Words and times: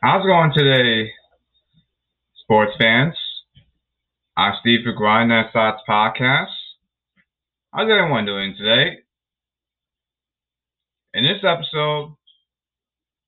How's 0.00 0.24
it 0.24 0.28
going 0.28 0.52
today, 0.54 1.10
sports 2.44 2.70
fans? 2.78 3.16
I'm 4.36 4.52
Steve 4.60 4.84
for 4.84 4.92
Grind 4.92 5.32
That 5.32 5.52
Thoughts 5.52 5.82
Podcast. 5.88 6.54
How's 7.74 7.90
everyone 7.90 8.24
doing 8.24 8.54
today? 8.56 8.98
In 11.14 11.24
this 11.24 11.42
episode, 11.42 12.14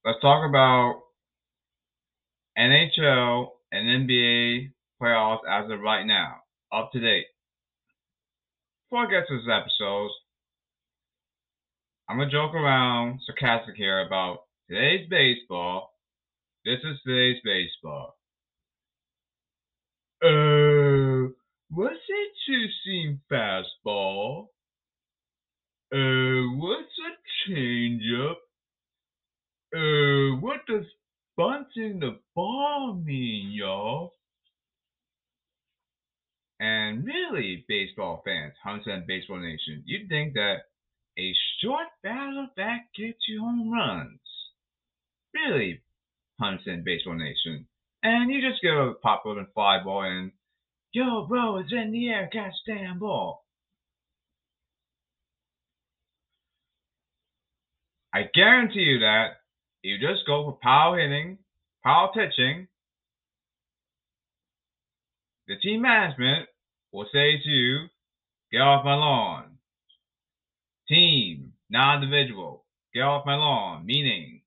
let's 0.04 0.20
talk 0.20 0.48
about 0.48 1.00
NHL 2.56 3.48
and 3.73 4.09
NBA 4.09 4.71
playoffs 5.02 5.41
as 5.50 5.68
of 5.73 5.80
right 5.80 6.07
now, 6.07 6.37
up 6.73 6.93
to 6.93 7.00
date. 7.00 7.27
Before 8.89 9.09
I 9.09 9.11
get 9.11 9.27
to 9.27 9.39
this 9.39 9.52
episode, 9.52 10.11
I'm 12.09 12.18
gonna 12.18 12.30
joke 12.30 12.55
around 12.55 13.18
sarcastic 13.27 13.75
here 13.75 14.07
about 14.07 14.45
today's 14.68 15.09
baseball 15.11 15.91
this 16.64 16.79
is 16.85 16.99
today's 17.07 17.41
baseball. 17.43 18.17
Uh, 20.23 21.33
what's 21.71 21.95
a 21.95 22.23
two-seam 22.46 23.21
fastball? 23.31 24.49
Uh, 25.93 26.57
what's 26.59 26.93
a 27.09 27.50
changeup? 27.50 28.36
Uh, 29.75 30.36
what 30.41 30.61
does 30.67 30.85
bunting 31.36 32.00
the 32.00 32.19
ball 32.34 32.95
mean, 32.95 33.53
y'all? 33.53 34.12
And 36.61 37.06
really, 37.06 37.64
baseball 37.69 38.20
fans, 38.22 38.53
Hunter 38.62 38.91
and 38.91 39.06
Baseball 39.06 39.39
Nation, 39.39 39.83
you'd 39.86 40.11
think 40.11 40.34
that 40.34 40.56
a 41.19 41.33
short 41.62 41.86
battle 42.03 42.48
that 42.58 42.81
gets 42.95 43.20
you 43.27 43.41
home 43.41 43.72
runs. 43.72 44.20
Really, 45.33 45.81
Huntington 46.41 46.83
Baseball 46.84 47.14
Nation. 47.14 47.67
And 48.03 48.33
you 48.33 48.41
just 48.41 48.62
go 48.62 48.94
pop 49.02 49.24
up 49.27 49.36
and 49.36 49.46
fly 49.52 49.83
ball 49.84 50.02
and, 50.02 50.33
yo, 50.92 51.27
bro, 51.27 51.58
it's 51.58 51.72
in 51.72 51.92
the 51.92 52.08
air, 52.08 52.28
catch 52.33 52.55
damn 52.66 52.98
ball. 52.98 53.44
I 58.12 58.22
guarantee 58.34 58.80
you 58.80 58.98
that 59.00 59.36
you 59.83 59.98
just 59.98 60.27
go 60.27 60.44
for 60.44 60.58
power 60.61 60.98
hitting, 60.98 61.38
power 61.84 62.11
pitching, 62.12 62.66
the 65.46 65.56
team 65.56 65.83
management 65.83 66.48
will 66.92 67.06
say 67.12 67.38
to 67.42 67.50
you, 67.50 67.86
get 68.50 68.61
off 68.61 68.84
my 68.84 68.94
lawn. 68.94 69.58
Team, 70.88 71.52
non 71.68 72.02
individual, 72.02 72.64
get 72.94 73.02
off 73.02 73.27
my 73.27 73.36
lawn, 73.36 73.86
meaning 73.86 74.39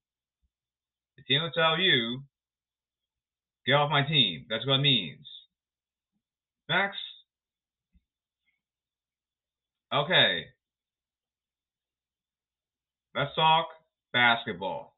will 1.29 1.51
tell 1.51 1.79
you, 1.79 2.23
get 3.65 3.73
off 3.73 3.89
my 3.89 4.05
team. 4.07 4.45
That's 4.49 4.65
what 4.65 4.79
it 4.79 4.81
means. 4.81 5.27
Next. 6.69 6.97
Okay. 9.93 10.45
Let's 13.15 13.35
talk 13.35 13.67
basketball. 14.11 14.95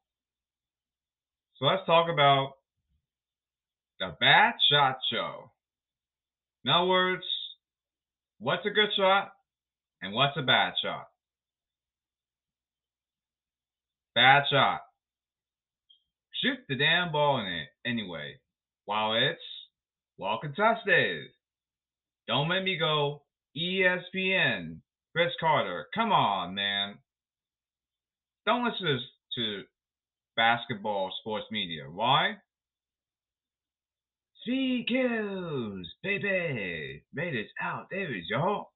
So 1.58 1.66
let's 1.66 1.84
talk 1.86 2.08
about 2.10 2.54
the 3.98 4.16
bad 4.20 4.54
shot 4.70 4.98
show. 5.12 5.50
In 6.64 6.70
other 6.70 6.86
words, 6.86 7.24
what's 8.38 8.66
a 8.66 8.70
good 8.70 8.90
shot 8.96 9.32
and 10.02 10.12
what's 10.12 10.36
a 10.36 10.42
bad 10.42 10.74
shot? 10.82 11.08
Bad 14.14 14.44
shot 14.50 14.85
shoot 16.42 16.58
the 16.68 16.76
damn 16.76 17.12
ball 17.12 17.40
in 17.40 17.46
it 17.46 17.68
anyway 17.84 18.38
while 18.84 19.14
it's 19.14 19.40
well 20.18 20.38
contested. 20.40 21.28
Don't 22.28 22.48
make 22.48 22.64
me 22.64 22.78
go 22.78 23.22
ESPN, 23.56 24.78
Cris 25.14 25.32
Carter. 25.38 25.86
Come 25.94 26.12
on, 26.12 26.54
man. 26.54 26.96
Don't 28.46 28.64
listen 28.64 29.00
to 29.36 29.62
basketball 30.36 31.12
sports 31.20 31.46
media. 31.50 31.84
Why? 31.90 32.36
Speed 34.42 34.86
kills, 34.88 35.86
baby. 36.02 37.02
Made 37.12 37.34
it 37.34 37.48
out. 37.60 37.86
There 37.90 38.16
is 38.16 38.24
y'all. 38.30 38.70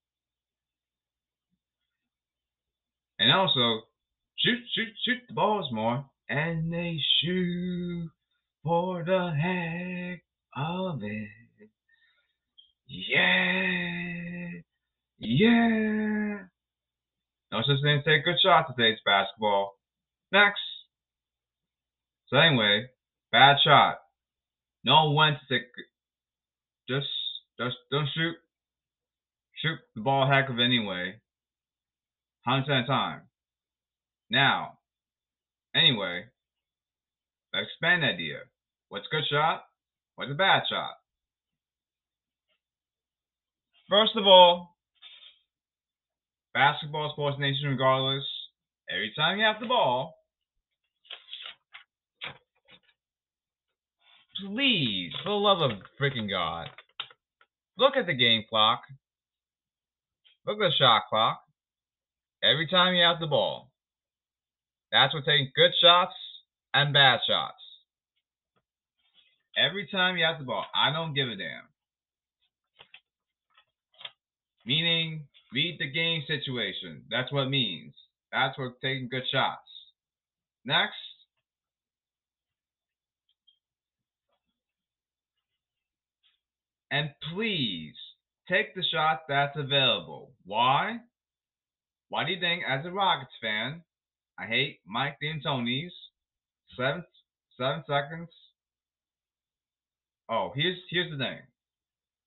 And 3.19 3.31
also, 3.31 3.83
shoot, 4.39 4.59
shoot, 4.75 4.89
shoot 5.05 5.21
the 5.29 5.35
balls 5.35 5.69
more 5.71 6.10
and 6.31 6.73
they 6.73 6.97
shoot 7.21 8.09
for 8.63 9.05
the 9.05 9.33
heck 9.35 10.23
of 10.57 11.03
it. 11.03 11.29
Yeah, 12.87 14.61
yeah. 15.19 16.39
No 17.53 17.63
such 17.63 17.83
thing 17.83 18.03
take 18.05 18.21
a 18.21 18.25
good 18.25 18.41
shots 18.43 18.71
today's 18.77 18.99
basketball. 19.05 19.75
Next. 20.33 20.61
So 22.29 22.37
anyway, 22.37 22.87
bad 23.33 23.57
shot. 23.65 23.99
No 24.85 25.11
one 25.11 25.33
to 25.33 25.41
take. 25.59 25.67
Just, 26.89 27.09
just 27.59 27.77
don't 27.91 28.09
shoot. 28.15 28.37
Shoot 29.57 29.79
the 29.97 30.01
ball 30.01 30.31
heck 30.31 30.49
of 30.49 30.61
anyway. 30.61 31.21
Hundred 32.47 32.67
percent 32.67 32.87
time. 32.87 33.23
Now, 34.31 34.79
Anyway, 35.75 36.25
let's 37.55 37.67
expand 37.69 38.03
the 38.03 38.09
idea. 38.09 38.39
What's 38.89 39.07
a 39.11 39.15
good 39.15 39.25
shot? 39.31 39.65
What's 40.17 40.31
a 40.31 40.35
bad 40.35 40.63
shot? 40.69 40.95
First 43.89 44.13
of 44.17 44.27
all, 44.27 44.77
basketball, 46.55 47.11
sports 47.13 47.39
nation, 47.39 47.69
regardless, 47.69 48.25
every 48.89 49.13
time 49.17 49.39
you 49.39 49.45
have 49.45 49.61
the 49.61 49.67
ball, 49.67 50.15
please, 54.45 55.13
for 55.23 55.31
the 55.31 55.35
love 55.35 55.61
of 55.61 55.79
freaking 56.01 56.29
God, 56.29 56.69
look 57.79 57.97
at 57.97 58.07
the 58.07 58.15
game 58.15 58.45
clock. 58.49 58.83
Look 60.47 60.61
at 60.61 60.71
the 60.71 60.75
shot 60.79 61.03
clock. 61.09 61.41
Every 62.43 62.67
time 62.67 62.95
you 62.95 63.03
have 63.03 63.21
the 63.21 63.27
ball. 63.27 63.70
That's 64.93 65.15
what 65.15 65.25
taking 65.25 65.53
good 65.55 65.73
shots 65.81 66.15
and 66.75 66.93
bad 66.93 67.21
shots. 67.27 67.63
Every 69.57 69.87
time 69.91 70.17
you 70.17 70.25
have 70.25 70.39
the 70.39 70.45
ball, 70.45 70.65
I 70.75 70.93
don't 70.93 71.15
give 71.15 71.29
a 71.29 71.37
damn. 71.37 71.69
Meaning, 74.65 75.27
read 75.53 75.77
the 75.79 75.91
game 75.91 76.23
situation. 76.27 77.03
That's 77.11 77.33
what 77.33 77.47
it 77.47 77.51
means. 77.51 77.95
That's 78.33 78.59
what 78.59 78.81
taking 78.81 79.09
good 79.09 79.25
shots. 79.33 79.69
Next. 80.65 80.95
And 86.93 87.11
please 87.33 87.95
take 88.49 88.75
the 88.75 88.83
shot 88.93 89.23
that's 89.29 89.57
available. 89.57 90.33
Why? 90.45 90.99
Why 92.09 92.25
do 92.25 92.33
you 92.33 92.41
think, 92.41 92.65
as 92.69 92.85
a 92.85 92.91
Rockets 92.91 93.31
fan, 93.41 93.83
I 94.41 94.47
hate 94.47 94.81
Mike 94.87 95.19
D'Antoni's. 95.23 95.93
Seven 96.77 97.05
seven 97.59 97.85
seconds. 97.87 98.29
Oh, 100.31 100.53
here's 100.55 100.79
here's 100.89 101.11
the 101.11 101.19
thing. 101.19 101.39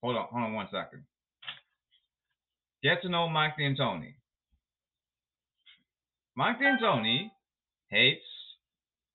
Hold 0.03 0.17
on, 0.17 0.27
hold 0.29 0.43
on 0.43 0.53
one 0.53 0.67
second. 0.71 1.05
Get 2.83 3.01
to 3.01 3.09
know 3.09 3.29
Mike 3.29 3.53
D'Antoni. 3.57 4.15
Mike 6.35 6.59
D'Antoni 6.59 7.29
hates 7.89 8.25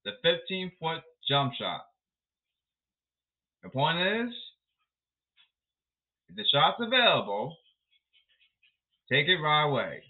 the 0.04 0.12
15 0.22 0.72
foot 0.80 1.02
jump 1.28 1.52
shot. 1.54 1.82
The 3.62 3.68
point 3.68 3.98
is, 3.98 4.34
if 6.30 6.36
the 6.36 6.44
shot's 6.50 6.80
available, 6.80 7.56
take 9.10 9.28
it 9.28 9.36
right 9.36 9.68
away. 9.68 10.02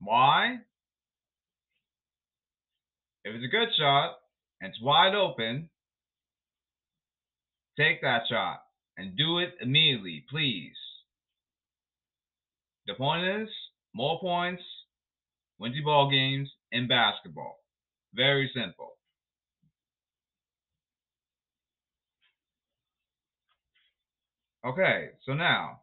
Why? 0.00 0.58
If 3.24 3.34
it's 3.34 3.44
a 3.44 3.48
good 3.48 3.68
shot 3.78 4.16
and 4.60 4.70
it's 4.70 4.82
wide 4.82 5.14
open, 5.14 5.68
take 7.78 8.00
that 8.02 8.22
shot 8.30 8.62
and 8.96 9.16
do 9.16 9.38
it 9.38 9.54
immediately, 9.60 10.24
please. 10.30 10.76
The 12.86 12.94
point 12.94 13.24
is, 13.42 13.48
more 13.94 14.18
points 14.20 14.62
wins 15.58 15.76
you 15.76 15.84
ball 15.84 16.10
games 16.10 16.50
in 16.72 16.88
basketball. 16.88 17.58
Very 18.14 18.50
simple. 18.54 18.96
Okay, 24.66 25.10
so 25.24 25.32
now, 25.32 25.80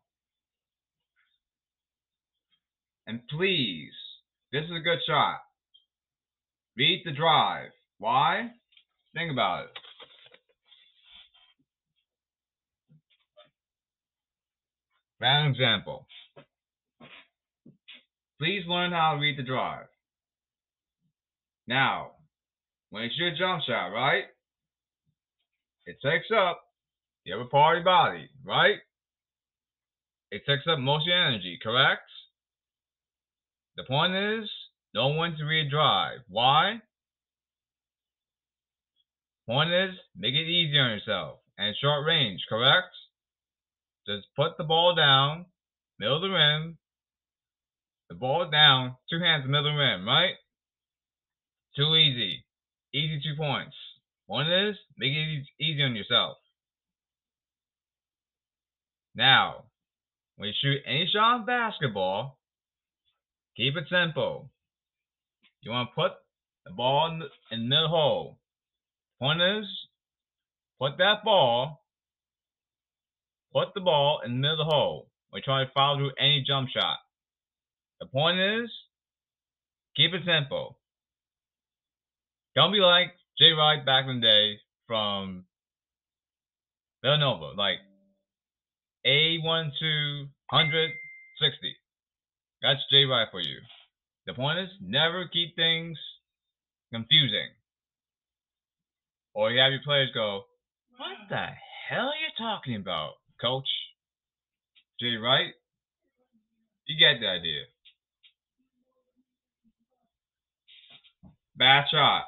and 3.07 3.21
please, 3.27 3.91
this 4.51 4.63
is 4.63 4.71
a 4.71 4.83
good 4.83 4.99
shot. 5.07 5.39
Read 6.77 7.01
the 7.05 7.11
drive. 7.11 7.71
Why? 7.97 8.51
Think 9.15 9.31
about 9.31 9.65
it. 9.65 9.69
Random 15.19 15.51
example. 15.53 16.05
Please 18.39 18.61
learn 18.67 18.91
how 18.91 19.15
to 19.15 19.19
read 19.19 19.39
the 19.39 19.43
drive. 19.43 19.87
Now, 21.67 22.11
when 22.91 23.03
it's 23.03 23.17
your 23.17 23.31
jump 23.35 23.63
shot, 23.63 23.87
right? 23.87 24.25
It 25.87 25.97
takes 26.03 26.27
up 26.35 26.61
the 27.25 27.33
upper 27.33 27.45
part 27.45 27.77
of 27.77 27.83
your 27.83 27.85
body, 27.85 28.29
right? 28.45 28.77
It 30.29 30.43
takes 30.45 30.67
up 30.69 30.77
most 30.77 31.03
of 31.03 31.07
your 31.07 31.27
energy, 31.27 31.57
correct? 31.63 32.03
The 33.77 33.83
point 33.85 34.13
is, 34.13 34.49
when 35.05 35.35
to 35.37 35.45
read 35.45 35.69
drive. 35.69 36.19
Why? 36.27 36.81
Is, 39.49 39.95
make 40.15 40.33
it 40.33 40.49
easy 40.49 40.77
on 40.77 40.91
yourself 40.91 41.39
and 41.57 41.75
short 41.81 42.05
range, 42.05 42.41
correct? 42.49 42.93
Just 44.07 44.27
put 44.35 44.57
the 44.57 44.63
ball 44.63 44.95
down, 44.95 45.45
middle 45.99 46.17
of 46.17 46.21
the 46.21 46.29
rim, 46.29 46.77
the 48.09 48.15
ball 48.15 48.49
down, 48.49 48.95
two 49.09 49.19
hands, 49.19 49.45
middle 49.45 49.67
of 49.67 49.73
the 49.73 49.79
rim, 49.79 50.07
right? 50.07 50.33
Too 51.75 51.95
easy. 51.95 52.43
Easy 52.93 53.21
two 53.23 53.35
points. 53.37 53.75
One 54.25 54.51
is, 54.51 54.75
make 54.97 55.11
it 55.11 55.45
easy 55.59 55.83
on 55.83 55.95
yourself. 55.95 56.37
Now, 59.15 59.65
when 60.35 60.49
you 60.49 60.53
shoot 60.61 60.81
any 60.85 61.09
shot 61.11 61.45
basketball, 61.45 62.37
keep 63.55 63.75
it 63.75 63.85
simple. 63.89 64.49
You 65.67 65.73
want 65.73 65.89
to 65.89 65.95
put 66.01 66.11
the 66.65 66.71
ball 66.71 67.11
in 67.11 67.19
the, 67.19 67.25
in 67.51 67.67
the 67.67 67.89
hole. 67.89 68.37
Point 69.19 69.41
is, 69.41 69.65
put 70.79 70.97
that 70.97 71.25
ball, 71.25 71.83
put 73.51 73.73
the 73.75 73.81
ball 73.81 74.21
in 74.23 74.31
the 74.31 74.37
middle 74.37 74.61
of 74.61 74.65
the 74.65 74.71
hole 74.71 75.09
when 75.29 75.41
you 75.41 75.43
try 75.43 75.65
to 75.65 75.71
follow 75.73 75.97
through 75.97 76.11
any 76.17 76.41
jump 76.47 76.69
shot. 76.69 76.99
The 77.99 78.05
point 78.05 78.39
is, 78.39 78.71
keep 79.97 80.13
it 80.13 80.21
simple. 80.25 80.77
Don't 82.55 82.71
be 82.71 82.79
like 82.79 83.07
Jay 83.37 83.51
Wright 83.51 83.85
back 83.85 84.05
in 84.07 84.21
the 84.21 84.25
day 84.25 84.59
from 84.87 85.43
Villanova, 87.03 87.57
like 87.57 87.79
A1260. 89.05 90.29
That's 92.61 92.79
Jay 92.89 93.03
Wright 93.03 93.27
for 93.29 93.41
you. 93.41 93.57
The 94.27 94.33
point 94.33 94.59
is, 94.59 94.69
never 94.81 95.27
keep 95.31 95.55
things 95.55 95.97
confusing. 96.91 97.47
Or 99.33 99.51
you 99.51 99.59
have 99.61 99.71
your 99.71 99.81
players 99.85 100.09
go, 100.13 100.43
What 100.97 101.29
the 101.29 101.45
hell 101.89 102.07
are 102.07 102.21
you 102.21 102.31
talking 102.37 102.75
about, 102.75 103.13
coach? 103.39 103.67
Jay 104.99 105.15
Wright? 105.15 105.53
You 106.87 106.99
get 106.99 107.21
the 107.21 107.27
idea. 107.27 107.63
Bad 111.55 111.85
shot. 111.89 112.23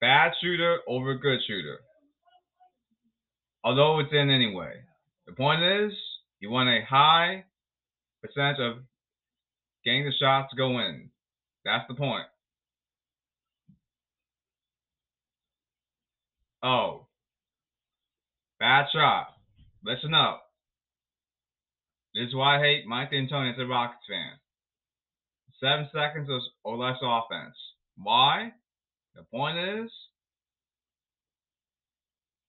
Bad 0.00 0.32
shooter 0.40 0.78
over 0.88 1.14
good 1.16 1.40
shooter. 1.46 1.80
Although 3.62 4.00
it's 4.00 4.12
in 4.12 4.30
anyway. 4.30 4.72
The 5.26 5.32
point 5.32 5.62
is, 5.62 5.92
you 6.40 6.50
want 6.50 6.70
a 6.70 6.84
high 6.88 7.44
percentage 8.22 8.60
of 8.60 8.78
getting 9.84 10.04
the 10.04 10.12
shots 10.18 10.52
go 10.56 10.78
in. 10.78 11.10
That's 11.64 11.86
the 11.88 11.94
point. 11.94 12.26
Oh. 16.62 17.06
Bad 18.58 18.86
shot. 18.92 19.28
Listen 19.84 20.12
up. 20.12 20.42
This 22.14 22.28
is 22.28 22.34
why 22.34 22.58
I 22.58 22.62
hate 22.62 22.86
Mike 22.86 23.10
D'Antoni 23.10 23.52
as 23.52 23.58
a 23.58 23.66
Rockets 23.66 24.02
fan. 24.08 24.32
Seven 25.60 25.88
seconds 25.92 26.28
or 26.64 26.76
less 26.76 26.96
offense. 27.02 27.54
Why? 27.96 28.52
The 29.14 29.22
point 29.24 29.58
is, 29.58 29.90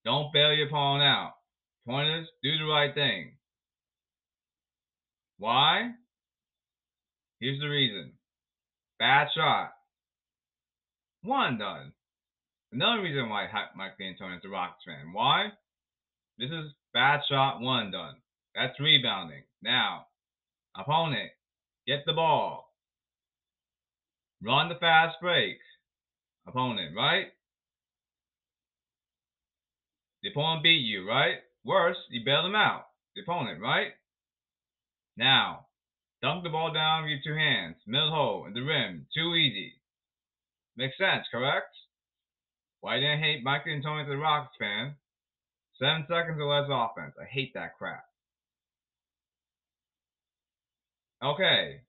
don't 0.03 0.33
bail 0.33 0.53
your 0.53 0.67
opponent 0.67 1.03
out. 1.03 1.33
Point 1.85 2.09
is, 2.21 2.27
do 2.43 2.57
the 2.57 2.65
right 2.65 2.93
thing. 2.93 3.33
Why? 5.37 5.91
Here's 7.41 7.59
the 7.59 7.67
reason. 7.67 8.13
Bad 8.99 9.27
shot. 9.35 9.71
One 11.23 11.57
done. 11.57 11.91
Another 12.71 13.01
reason 13.01 13.29
why 13.29 13.47
Mike 13.75 13.97
D'Antoni 13.97 14.37
is 14.37 14.45
a 14.45 14.49
Rockets 14.49 14.83
fan. 14.85 15.11
Why? 15.11 15.47
This 16.37 16.51
is 16.51 16.71
bad 16.93 17.21
shot, 17.27 17.59
one 17.59 17.91
done. 17.91 18.15
That's 18.53 18.79
rebounding. 18.79 19.41
Now, 19.63 20.05
opponent, 20.77 21.31
get 21.87 22.03
the 22.05 22.13
ball. 22.13 22.71
Run 24.43 24.69
the 24.69 24.75
fast 24.75 25.17
break. 25.19 25.57
Opponent, 26.47 26.95
right? 26.95 27.25
The 30.21 30.29
opponent 30.29 30.63
beat 30.63 30.85
you, 30.85 31.07
right? 31.07 31.37
Worse, 31.65 31.97
you 32.11 32.21
bail 32.23 32.43
them 32.43 32.55
out. 32.55 32.85
The 33.15 33.23
opponent, 33.23 33.61
right? 33.61 33.93
Now, 35.17 35.65
dunk 36.21 36.43
the 36.43 36.49
ball 36.49 36.73
down 36.73 37.03
with 37.03 37.11
your 37.11 37.19
two 37.23 37.37
hands, 37.37 37.75
middle 37.87 38.11
hole, 38.11 38.45
in 38.45 38.53
the 38.53 38.61
rim. 38.61 39.07
Too 39.13 39.35
easy. 39.35 39.73
Makes 40.77 40.97
sense, 40.97 41.25
correct? 41.31 41.73
Why 42.81 42.95
didn't 42.95 43.19
I 43.19 43.21
hate 43.21 43.43
Mike 43.43 43.65
D'Antoni 43.65 44.07
the 44.07 44.17
Rockets 44.17 44.55
fan? 44.59 44.95
Seven 45.79 46.05
seconds 46.07 46.39
or 46.39 46.45
less 46.45 46.69
offense. 46.69 47.13
I 47.19 47.25
hate 47.25 47.53
that 47.53 47.77
crap. 47.77 48.05
Okay. 51.23 51.81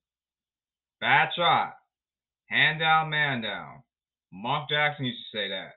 Bad 1.01 1.29
shot. 1.37 1.75
Hand 2.47 2.81
down, 2.81 3.11
man 3.11 3.43
down. 3.43 3.83
Mark 4.33 4.69
Jackson 4.69 5.07
used 5.07 5.21
to 5.31 5.39
say 5.39 5.49
that. 5.49 5.73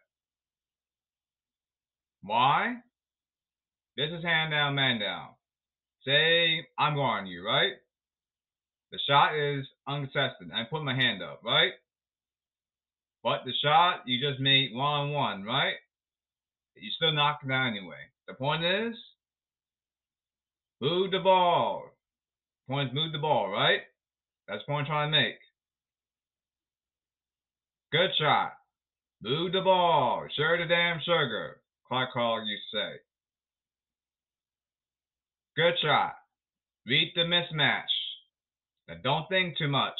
Why? 2.21 2.75
This 3.97 4.09
is 4.11 4.23
hand 4.23 4.51
down, 4.51 4.75
man 4.75 4.99
down. 4.99 5.29
Say 6.05 6.65
I'm 6.77 6.95
guarding 6.95 7.31
you, 7.31 7.45
right? 7.45 7.73
The 8.91 8.99
shot 9.07 9.35
is 9.35 9.65
uncontested. 9.87 10.51
I 10.53 10.63
put 10.69 10.83
my 10.83 10.95
hand 10.95 11.21
up, 11.21 11.41
right? 11.43 11.71
But 13.23 13.41
the 13.45 13.53
shot 13.63 14.01
you 14.05 14.19
just 14.19 14.39
made 14.39 14.73
one 14.73 14.85
on 14.85 15.11
one, 15.11 15.43
right? 15.43 15.75
You 16.75 16.91
still 16.95 17.11
knock 17.11 17.39
it 17.43 17.47
down 17.47 17.75
anyway. 17.75 17.97
The 18.27 18.33
point 18.35 18.63
is, 18.63 18.95
move 20.81 21.11
the 21.11 21.19
ball. 21.19 21.91
Point 22.67 22.89
is 22.89 22.95
move 22.95 23.11
the 23.11 23.19
ball, 23.19 23.49
right? 23.49 23.81
That's 24.47 24.61
the 24.61 24.71
point 24.71 24.87
I'm 24.87 24.91
trying 24.91 25.11
to 25.11 25.17
make. 25.17 25.39
Good 27.91 28.11
shot. 28.19 28.53
Move 29.23 29.53
the 29.53 29.61
ball. 29.61 30.27
Sure 30.35 30.57
the 30.57 30.65
damn 30.65 30.99
sugar. 30.99 31.61
Clark 31.87 32.09
Hall 32.13 32.43
you 32.45 32.57
say. 32.73 32.99
Good 35.55 35.73
shot. 35.81 36.15
Read 36.85 37.13
the 37.15 37.21
mismatch. 37.21 37.83
Now 38.87 38.95
don't 39.03 39.27
think 39.29 39.57
too 39.57 39.67
much. 39.67 39.93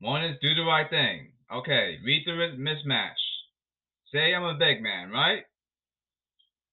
One 0.00 0.24
is 0.24 0.36
do 0.40 0.54
the 0.54 0.62
right 0.62 0.88
thing. 0.88 1.32
Okay, 1.52 1.98
read 2.04 2.24
the 2.26 2.32
mismatch. 2.32 3.20
Say 4.12 4.34
I'm 4.34 4.44
a 4.44 4.58
big 4.58 4.82
man, 4.82 5.10
right? 5.10 5.42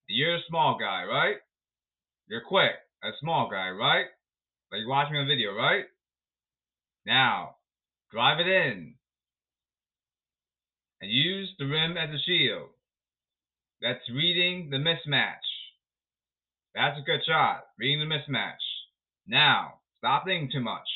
You're 0.08 0.36
a 0.36 0.48
small 0.50 0.78
guy, 0.80 1.04
right? 1.06 1.38
You're 2.28 2.42
quick, 2.42 2.72
a 3.04 3.10
small 3.20 3.50
guy, 3.50 3.70
right? 3.70 4.06
Like 4.72 4.80
you're 4.80 4.90
watching 4.90 5.18
a 5.18 5.26
video, 5.26 5.54
right? 5.54 5.86
Now, 7.06 7.56
drive 8.12 8.40
it 8.40 8.48
in. 8.48 8.96
And 11.02 11.12
use 11.12 11.50
the 11.58 11.66
rim 11.66 11.98
as 11.98 12.10
a 12.14 12.20
shield. 12.26 12.70
That's 13.82 14.10
reading 14.14 14.70
the 14.70 14.78
mismatch. 14.78 15.51
That's 16.74 16.98
a 16.98 17.04
good 17.04 17.20
shot. 17.28 17.66
Reading 17.78 18.08
the 18.08 18.16
mismatch. 18.16 18.54
Now, 19.28 19.80
stop 20.00 20.24
thinking 20.26 20.50
too 20.52 20.62
much. 20.62 20.88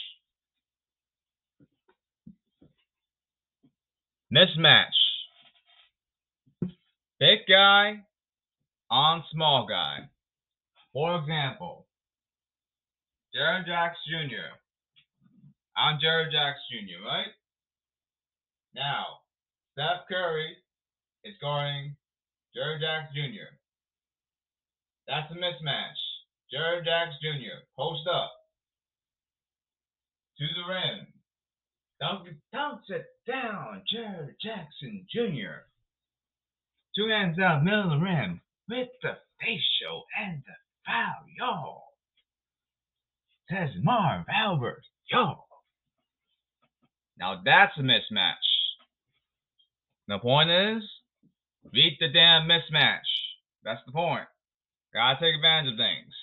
Mismatch. 4.33 4.85
Big 7.19 7.39
guy 7.47 8.03
on 8.89 9.23
small 9.31 9.65
guy. 9.67 10.09
For 10.93 11.17
example, 11.19 11.87
Jaren 13.35 13.65
Jackson 13.65 14.29
Jr. 14.29 14.55
I'm 15.77 15.99
Jaren 15.99 16.31
Jackson 16.31 16.63
Jr., 16.71 17.05
right? 17.05 17.33
Now, 18.73 19.19
Steph 19.73 20.07
Curry 20.07 20.55
is 21.25 21.35
guarding 21.41 21.95
Jaren 22.55 22.79
Jackson 22.79 23.15
Jr. 23.15 23.64
That's 25.07 25.31
a 25.31 25.35
mismatch. 25.35 26.01
Jaren 26.53 26.83
Jackson 26.83 27.19
Jr. 27.21 27.65
Post 27.77 28.07
up. 28.07 28.31
To 30.37 30.45
the 30.45 30.73
rim. 30.73 31.07
Dunk, 31.99 32.27
dunks 32.53 32.89
it 32.89 33.05
down, 33.25 33.81
Jaren 33.93 34.35
Jackson 34.41 35.05
Jr. 35.09 35.63
Two 36.95 37.07
hands 37.09 37.39
out, 37.39 37.63
middle 37.63 37.93
of 37.93 37.99
the 37.99 38.05
rim, 38.05 38.41
with 38.69 38.89
the 39.01 39.17
facial 39.39 40.05
and 40.19 40.41
the 40.45 40.53
foul, 40.85 41.25
y'all. 41.37 41.83
Says 43.49 43.69
Marv 43.81 44.25
Albert, 44.29 44.83
y'all. 45.11 45.45
Now 47.17 47.41
that's 47.45 47.77
a 47.77 47.81
mismatch. 47.81 48.33
The 50.07 50.19
point 50.19 50.49
is, 50.49 50.83
beat 51.71 51.97
the 51.99 52.09
damn 52.09 52.47
mismatch. 52.47 52.99
That's 53.63 53.81
the 53.85 53.91
point. 53.91 54.27
Gotta 54.95 55.19
take 55.19 55.35
advantage 55.35 55.73
of 55.73 55.77
things. 55.77 56.13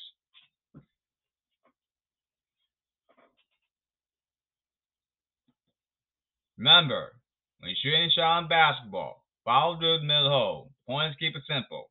Remember, 6.56 7.12
when 7.58 7.68
you 7.68 7.76
shoot 7.82 7.94
any 7.94 8.10
shot 8.16 8.44
in 8.44 8.48
basketball, 8.48 9.26
follow 9.44 9.78
through 9.78 9.98
the 9.98 10.06
middle 10.06 10.30
hole. 10.30 10.70
Points 10.88 11.16
keep 11.20 11.36
it 11.36 11.42
simple. 11.46 11.90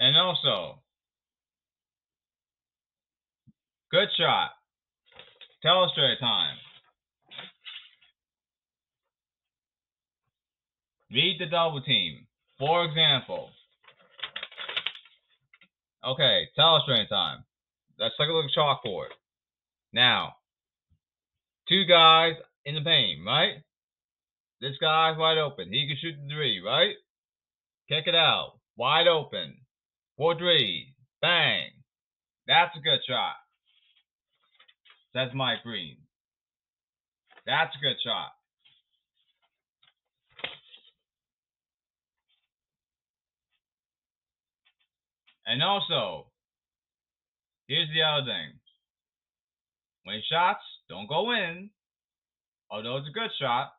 And 0.00 0.16
also, 0.16 0.82
good 3.92 4.08
shot. 4.18 4.50
Telestrator 5.64 6.18
time. 6.18 6.56
Read 11.12 11.36
the 11.38 11.46
double 11.46 11.80
team. 11.80 12.26
For 12.58 12.84
example, 12.84 13.50
okay, 16.06 16.44
telestrator 16.58 17.08
time. 17.08 17.44
Let's 17.98 18.14
take 18.18 18.28
a 18.28 18.32
look 18.32 18.46
at 18.46 18.56
chalkboard. 18.56 19.08
Now, 19.92 20.34
two 21.68 21.84
guys 21.84 22.34
in 22.64 22.74
the 22.74 22.80
paint, 22.80 23.20
right? 23.26 23.62
This 24.60 24.76
guy's 24.80 25.18
wide 25.18 25.38
open. 25.38 25.72
He 25.72 25.86
can 25.86 25.96
shoot 26.00 26.14
the 26.20 26.34
three, 26.34 26.62
right? 26.64 26.94
Kick 27.88 28.06
it 28.06 28.14
out. 28.14 28.54
Wide 28.76 29.08
open. 29.08 29.56
Four 30.16 30.38
three. 30.38 30.94
Bang. 31.20 31.70
That's 32.46 32.76
a 32.76 32.80
good 32.80 33.00
shot. 33.06 33.34
Says 35.12 35.34
Mike 35.34 35.62
Breen. 35.64 35.96
That's 37.46 37.74
a 37.76 37.80
good 37.80 37.96
shot. 38.04 38.32
And 45.46 45.62
also, 45.62 46.26
here's 47.68 47.88
the 47.94 48.02
other 48.02 48.26
thing. 48.26 48.58
When 50.04 50.22
shots 50.30 50.60
don't 50.88 51.08
go 51.08 51.32
in, 51.32 51.70
although 52.70 52.96
it's 52.98 53.08
a 53.08 53.12
good 53.12 53.30
shot, 53.40 53.72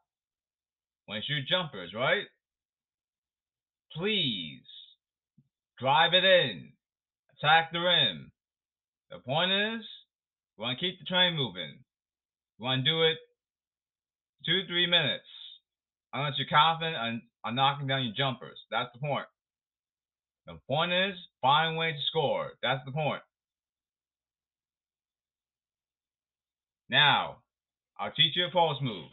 when 1.06 1.18
you 1.18 1.24
shoot 1.28 1.48
jumpers, 1.48 1.94
right? 1.94 2.26
Please 3.94 4.64
drive 5.80 6.14
it 6.14 6.24
in, 6.24 6.72
attack 7.38 7.72
the 7.72 7.80
rim. 7.80 8.32
The 9.12 9.20
point 9.20 9.52
is, 9.52 9.86
you 10.58 10.64
want 10.64 10.80
to 10.80 10.86
keep 10.86 11.00
the 11.00 11.06
train 11.06 11.36
moving. 11.36 11.80
You 12.58 12.66
want 12.66 12.84
to 12.84 12.92
do 12.92 13.04
it 13.04 13.18
two, 14.46 14.62
three 14.68 14.88
minutes, 14.88 15.28
unless 16.14 16.34
you're 16.38 16.48
confident 16.48 16.96
on, 16.96 17.22
on 17.44 17.56
knocking 17.56 17.88
down 17.88 18.04
your 18.04 18.16
jumpers. 18.16 18.58
That's 18.72 18.90
the 18.94 19.00
point. 19.00 19.26
The 20.48 20.60
point 20.68 20.94
is, 20.94 21.16
find 21.42 21.78
ways 21.78 21.96
to 21.96 22.02
score. 22.08 22.52
That's 22.62 22.84
the 22.86 22.92
point. 22.92 23.22
Now, 26.90 27.38
I'll 28.00 28.12
teach 28.12 28.36
you 28.36 28.46
a 28.46 28.52
post 28.52 28.82
move. 28.82 29.10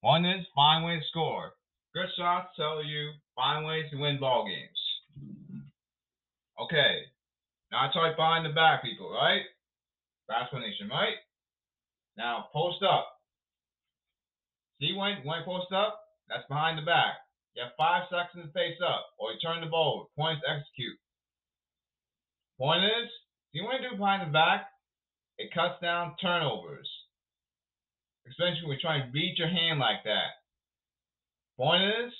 One 0.00 0.24
is 0.24 0.46
find 0.54 0.84
ways 0.84 1.02
to 1.02 1.08
score. 1.08 1.52
Good 1.94 2.08
shots 2.16 2.48
tell 2.56 2.84
you 2.84 3.12
find 3.34 3.66
ways 3.66 3.86
to 3.90 3.96
win 3.98 4.20
ball 4.20 4.46
games. 4.46 5.32
Okay. 6.60 7.02
Now 7.72 7.88
I 7.88 7.92
try 7.92 8.10
behind 8.14 8.44
the 8.44 8.54
back 8.54 8.82
people, 8.82 9.10
right? 9.10 9.42
Basketball 10.28 10.60
Nation, 10.60 10.88
right? 10.88 11.16
Now 12.16 12.46
post 12.52 12.82
up. 12.82 13.08
See 14.80 14.94
when 14.96 15.24
when 15.24 15.44
post 15.44 15.72
up? 15.72 16.00
That's 16.28 16.46
behind 16.48 16.78
the 16.78 16.82
back. 16.82 17.14
You 17.54 17.64
have 17.64 17.72
five 17.76 18.04
seconds 18.10 18.46
to 18.46 18.52
face 18.52 18.78
up, 18.86 19.06
or 19.18 19.32
you 19.32 19.38
turn 19.40 19.60
the 19.60 19.70
ball. 19.70 20.10
Points 20.16 20.42
execute. 20.46 20.98
Point 22.58 22.84
is, 22.84 23.10
you 23.52 23.64
want 23.64 23.82
to 23.82 23.90
do 23.90 23.96
behind 23.96 24.28
the 24.28 24.32
back, 24.32 24.68
it 25.38 25.52
cuts 25.52 25.80
down 25.82 26.14
turnovers. 26.20 26.88
Especially 28.28 28.62
when 28.62 28.78
you're 28.78 28.80
trying 28.80 29.06
to 29.06 29.12
beat 29.12 29.38
your 29.38 29.48
hand 29.48 29.80
like 29.80 30.04
that. 30.04 30.38
Point 31.56 31.82
is, 31.82 32.12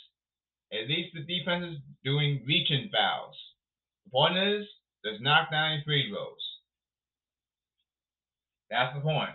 at 0.72 0.88
least 0.88 1.14
the 1.14 1.20
defense 1.20 1.64
is 1.72 1.78
doing 2.04 2.42
reaching 2.46 2.88
fouls. 2.92 3.37
The 4.04 4.10
point 4.10 4.37
is, 4.37 4.66
there's 5.04 5.20
knock 5.20 5.50
down 5.50 5.75
your 5.75 5.82
free 5.84 6.10
throws. 6.10 6.37
That's 8.70 8.94
the 8.94 9.00
point. 9.00 9.30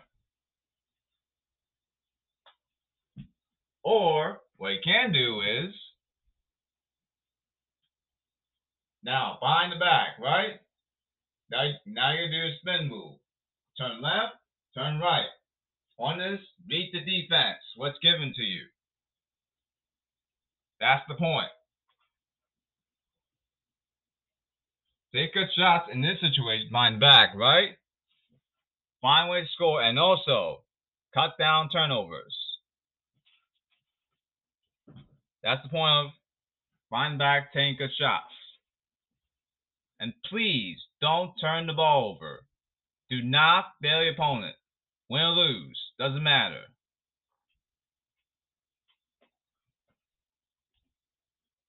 Or 3.84 4.42
what 4.58 4.70
you 4.70 4.80
can 4.84 5.12
do 5.12 5.42
is 5.42 5.74
now 9.04 9.38
behind 9.40 9.72
the 9.72 9.80
back, 9.80 10.20
right? 10.22 10.60
Now, 11.52 11.64
now 11.86 12.14
you 12.14 12.30
do 12.30 12.48
a 12.48 12.56
spin 12.60 12.90
move. 12.90 13.18
Turn 13.78 14.02
left, 14.02 14.36
turn 14.76 15.00
right. 15.00 15.28
On 15.98 16.18
this, 16.18 16.40
beat 16.68 16.92
the 16.92 17.00
defense. 17.00 17.62
What's 17.76 18.00
given 18.02 18.34
to 18.36 18.42
you? 18.42 18.64
That's 20.80 21.04
the 21.08 21.16
point. 21.16 21.48
Take 25.14 25.34
good 25.34 25.48
shots 25.56 25.90
in 25.94 26.02
this 26.02 26.20
situation, 26.20 26.68
mind 26.72 27.00
back, 27.00 27.30
right? 27.36 27.78
Find 29.02 29.30
ways 29.30 29.46
to 29.48 29.54
score 29.54 29.82
and 29.82 29.98
also 29.98 30.64
cut 31.14 31.38
down 31.40 31.70
turnovers. 31.70 32.36
That's 35.46 35.62
the 35.62 35.70
point 35.70 36.08
of 36.08 36.12
taking 37.54 37.76
good 37.78 37.92
shots. 38.00 38.34
And 40.00 40.12
please 40.28 40.78
don't 41.00 41.34
turn 41.40 41.68
the 41.68 41.74
ball 41.74 42.16
over. 42.16 42.44
Do 43.12 43.22
not 43.22 43.66
bail 43.80 44.04
your 44.04 44.14
opponent. 44.14 44.56
Win 45.08 45.22
or 45.22 45.30
lose, 45.30 45.80
doesn't 46.00 46.24
matter. 46.24 46.62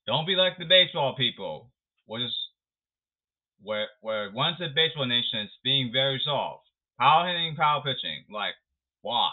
Don't 0.06 0.26
be 0.26 0.36
like 0.36 0.56
the 0.58 0.64
baseball 0.64 1.14
people, 1.14 1.70
which 2.06 2.22
where 3.62 3.88
where 4.00 4.30
once 4.32 4.56
a 4.60 4.68
baseball 4.74 5.04
nation 5.04 5.40
is 5.40 5.50
being 5.62 5.90
very 5.92 6.20
soft. 6.24 6.64
Power 6.98 7.26
hitting, 7.26 7.56
power 7.56 7.82
pitching. 7.82 8.24
Like, 8.32 8.54
why? 9.02 9.32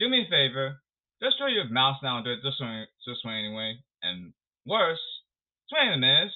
Do 0.00 0.08
me 0.08 0.26
a 0.26 0.30
favor. 0.30 0.80
Just 1.22 1.38
throw 1.38 1.46
your 1.46 1.68
mouse 1.70 1.96
down 2.02 2.24
do 2.24 2.32
it 2.32 2.40
this 2.42 2.58
way, 2.60 2.84
this 3.06 3.22
way 3.24 3.34
anyway. 3.34 3.78
And 4.02 4.32
worse, 4.66 5.00
swing 5.68 5.92
and 5.92 6.00
miss. 6.00 6.32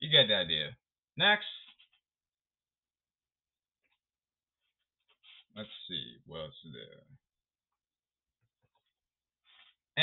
You 0.00 0.10
get 0.10 0.28
the 0.28 0.34
idea. 0.34 0.76
Next. 1.16 1.46
Let's 5.56 5.68
see 5.88 6.18
what 6.26 6.40
else 6.40 6.54
is 6.64 6.72
there. 6.72 7.08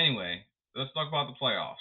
Anyway, 0.02 0.46
let's 0.76 0.92
talk 0.94 1.08
about 1.08 1.28
the 1.28 1.40
playoffs. 1.42 1.76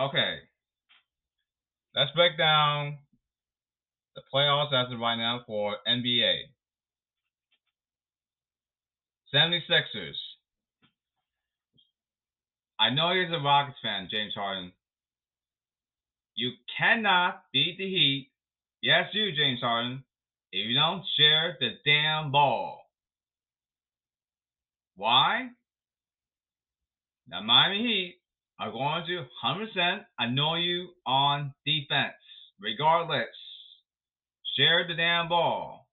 Okay. 0.00 0.38
Let's 1.94 2.10
break 2.16 2.36
down 2.36 2.98
the 4.14 4.22
playoffs 4.32 4.72
as 4.72 4.92
of 4.92 5.00
right 5.00 5.16
now 5.16 5.40
for 5.46 5.76
NBA. 5.86 6.34
76ers. 9.34 10.14
I 12.78 12.90
know 12.90 13.12
you're 13.12 13.32
a 13.32 13.42
Rockets 13.42 13.78
fan, 13.82 14.08
James 14.10 14.34
Harden. 14.34 14.72
You 16.34 16.52
cannot 16.78 17.42
beat 17.52 17.76
the 17.78 17.88
Heat. 17.88 18.30
Yes, 18.82 19.08
you, 19.12 19.32
James 19.32 19.60
Harden, 19.60 20.04
if 20.52 20.68
you 20.68 20.74
don't 20.74 21.02
share 21.16 21.56
the 21.60 21.70
damn 21.84 22.30
ball. 22.30 22.80
Why? 24.96 25.48
Now, 27.28 27.42
Miami 27.42 27.78
Heat 27.78 28.16
are 28.60 28.70
going 28.70 29.04
to 29.06 29.24
100% 29.44 30.00
annoy 30.18 30.58
you 30.58 30.88
on 31.06 31.54
defense, 31.64 32.14
regardless. 32.60 33.26
Share 34.56 34.86
the 34.86 34.94
damn 34.94 35.28
ball. 35.28 35.86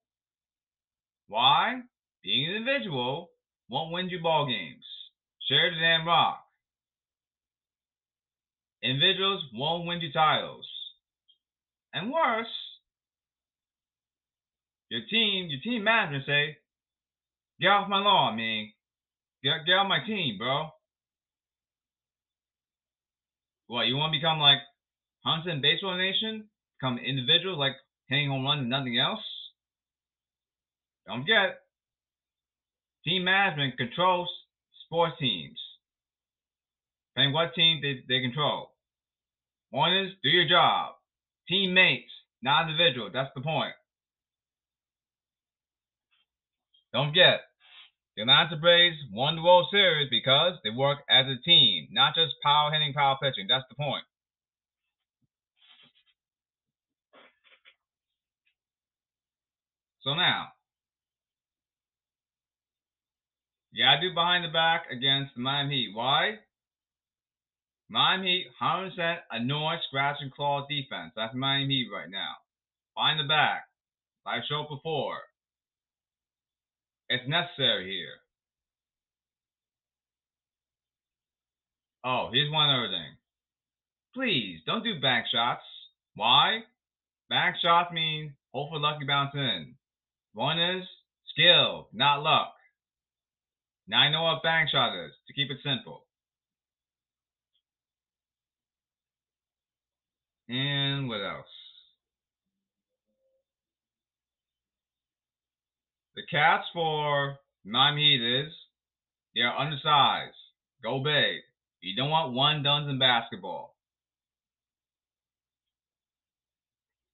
Why? 1.28 1.82
Being 2.24 2.50
an 2.50 2.56
individual 2.58 3.30
won't 3.70 3.92
win 3.92 4.10
you 4.10 4.20
ball 4.22 4.46
games. 4.48 4.86
Share 5.48 5.72
the 5.72 5.80
damn 5.80 6.06
rock. 6.06 6.44
individuals 8.84 9.44
won't 9.54 9.88
win 9.88 10.02
you 10.02 10.12
titles. 10.12 10.68
And 11.94 12.12
worse, 12.12 12.48
your 14.90 15.02
team, 15.10 15.50
your 15.50 15.62
team 15.64 15.84
management 15.84 16.26
say, 16.26 16.58
get 17.60 17.68
off 17.68 17.90
my 17.90 18.00
lawn, 18.00 18.38
man. 18.38 18.72
Get, 19.44 19.66
get 19.66 19.74
off 19.74 19.88
my 19.88 20.00
team, 20.06 20.38
bro. 20.38 20.70
What, 23.68 23.88
you 23.88 23.96
want 23.96 24.14
to 24.14 24.20
become 24.20 24.40
like 24.40 24.60
Huntington 25.24 25.62
Baseball 25.62 25.98
Nation? 25.98 26.50
Become 26.80 27.00
individuals 27.00 27.58
like 27.58 27.74
hitting 28.12 28.30
home 28.30 28.44
runs 28.44 28.62
and 28.62 28.70
nothing 28.70 29.00
else? 29.00 29.24
Don't 31.08 31.22
forget, 31.22 31.60
team 33.06 33.24
management 33.24 33.78
controls 33.78 34.30
sports 34.86 35.16
teams. 35.20 35.58
And 37.16 37.34
what 37.34 37.54
team 37.56 37.82
they, 37.82 38.04
they 38.08 38.22
control. 38.22 38.72
One 39.72 39.96
is 39.96 40.12
do 40.24 40.30
your 40.30 40.48
job. 40.48 40.96
Teammates, 41.48 42.12
not 42.42 42.70
individual. 42.70 43.10
That's 43.12 43.32
the 43.36 43.42
point. 43.42 43.74
Don't 46.94 47.10
forget, 47.10 47.42
the 48.16 48.24
Atlanta 48.24 48.58
Braves 48.58 48.98
won 49.12 49.38
the 49.38 49.42
World 49.44 49.68
Series 49.72 50.10
because 50.10 50.60
they 50.64 50.70
work 50.70 51.00
as 51.10 51.26
a 51.28 51.42
team, 51.44 51.88
not 51.92 52.16
just 52.16 52.36
power 52.44 52.72
hitting, 52.72 52.94
power 52.94 53.18
pitching. 53.22 53.48
That's 53.48 53.64
the 53.70 53.76
point. 53.76 54.04
So 60.04 60.16
now, 60.16 60.48
you 63.72 63.86
gotta 63.86 64.02
do 64.02 64.14
behind 64.14 64.44
the 64.44 64.50
back 64.52 64.86
against 64.92 65.36
the 65.36 65.42
Miami 65.42 65.86
Heat. 65.86 65.92
Why? 65.94 66.40
Miami 67.90 68.28
Heat, 68.28 68.48
100% 68.62 69.18
annoyed, 69.32 69.80
scratch 69.88 70.18
and 70.22 70.32
claw 70.32 70.66
defense. 70.68 71.14
That's 71.16 71.36
Miami 71.36 71.84
Heat 71.84 71.90
right 71.94 72.10
now. 72.10 72.34
Behind 72.96 73.20
the 73.20 73.28
back, 73.28 73.66
like 74.26 74.42
I 74.42 74.46
showed 74.50 74.68
before. 74.70 75.18
It's 77.10 77.28
necessary 77.28 77.92
here. 77.92 78.16
Oh, 82.04 82.30
here's 82.34 82.52
one 82.52 82.70
other 82.70 82.88
thing. 82.88 83.18
Please 84.16 84.60
don't 84.66 84.84
do 84.84 85.00
back 85.00 85.26
shots. 85.32 85.62
Why? 86.16 86.62
Back 87.30 87.56
shots 87.62 87.94
mean 87.94 88.34
hope 88.54 88.72
for 88.72 88.80
lucky 88.80 89.06
bounce 89.06 89.36
in. 89.36 89.76
One 90.34 90.60
is 90.60 90.88
skill, 91.34 91.90
not 91.94 92.24
luck. 92.24 92.54
Now 93.88 94.00
I 94.00 94.12
know 94.12 94.24
what 94.24 94.44
bank 94.44 94.70
shot 94.70 94.96
is, 95.06 95.12
to 95.28 95.34
keep 95.34 95.52
it 95.52 95.58
simple. 95.64 96.06
And 100.48 101.08
what 101.08 101.22
else? 101.22 101.46
The 106.16 106.24
cats 106.30 106.66
for 106.74 107.38
Miami 107.64 108.02
Heat 108.02 108.46
is 108.46 108.54
they 109.34 109.42
are 109.42 109.58
undersized. 109.58 110.36
Go 110.84 111.04
big. 111.04 111.42
You 111.82 111.96
don't 111.96 112.10
want 112.10 112.34
one 112.34 112.64
duns 112.64 112.90
in 112.90 113.00
basketball. 113.00 113.76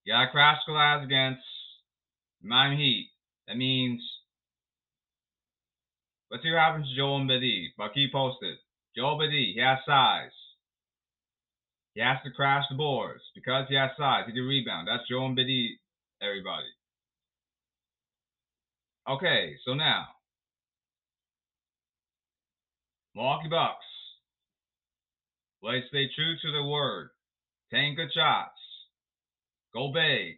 You 0.03 0.13
got 0.13 0.31
crash 0.31 0.59
glass 0.67 1.03
against 1.03 1.41
Miami 2.41 2.77
Heat. 2.77 3.11
That 3.47 3.57
means 3.57 4.01
let's 6.31 6.43
see 6.43 6.51
what 6.51 6.59
happens 6.59 6.89
to 6.89 6.95
Joel 6.95 7.21
Embiid. 7.21 7.93
Keep 7.93 8.11
posted. 8.11 8.57
Joel 8.95 9.17
Embiid, 9.17 9.53
he 9.53 9.61
has 9.61 9.79
size. 9.85 10.31
He 11.93 12.01
has 12.01 12.17
to 12.23 12.31
crash 12.31 12.65
the 12.69 12.75
boards 12.75 13.23
because 13.33 13.65
he 13.69 13.75
has 13.75 13.91
size. 13.97 14.23
He 14.27 14.33
can 14.33 14.43
rebound. 14.43 14.87
That's 14.87 15.07
Joel 15.09 15.29
Embiid, 15.29 15.69
everybody. 16.21 16.67
Okay, 19.09 19.55
so 19.65 19.73
now 19.73 20.07
Milwaukee 23.15 23.49
Bucks. 23.49 23.85
Let's 25.63 25.87
stay 25.87 26.07
true 26.13 26.35
to 26.41 26.51
the 26.51 26.63
word. 26.67 27.09
Take 27.71 27.95
good 27.95 28.13
shots. 28.13 28.59
Go 29.73 29.91
big. 29.91 30.37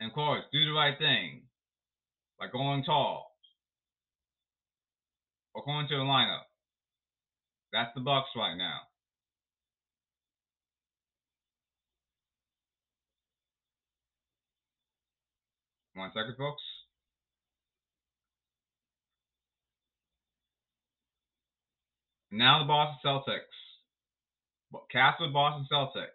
And 0.00 0.10
of 0.10 0.14
course, 0.14 0.44
do 0.52 0.64
the 0.64 0.72
right 0.72 0.96
thing. 0.98 1.42
By 2.38 2.46
going 2.52 2.84
tall. 2.84 3.32
Or 5.54 5.64
going 5.64 5.88
to 5.88 5.96
the 5.96 6.02
lineup. 6.02 6.46
That's 7.72 7.90
the 7.94 8.00
Bucks 8.00 8.28
right 8.36 8.56
now. 8.56 8.78
One 15.94 16.12
second, 16.14 16.36
folks. 16.38 16.62
Now 22.30 22.60
the 22.60 22.68
Boston 22.68 22.98
Celtics. 23.04 24.82
Cast 24.92 25.20
with 25.20 25.32
Boston 25.32 25.66
Celtics. 25.72 26.06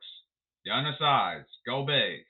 The 0.63 0.72
undersized. 0.72 1.50
Go 1.65 1.86
big. 1.86 2.22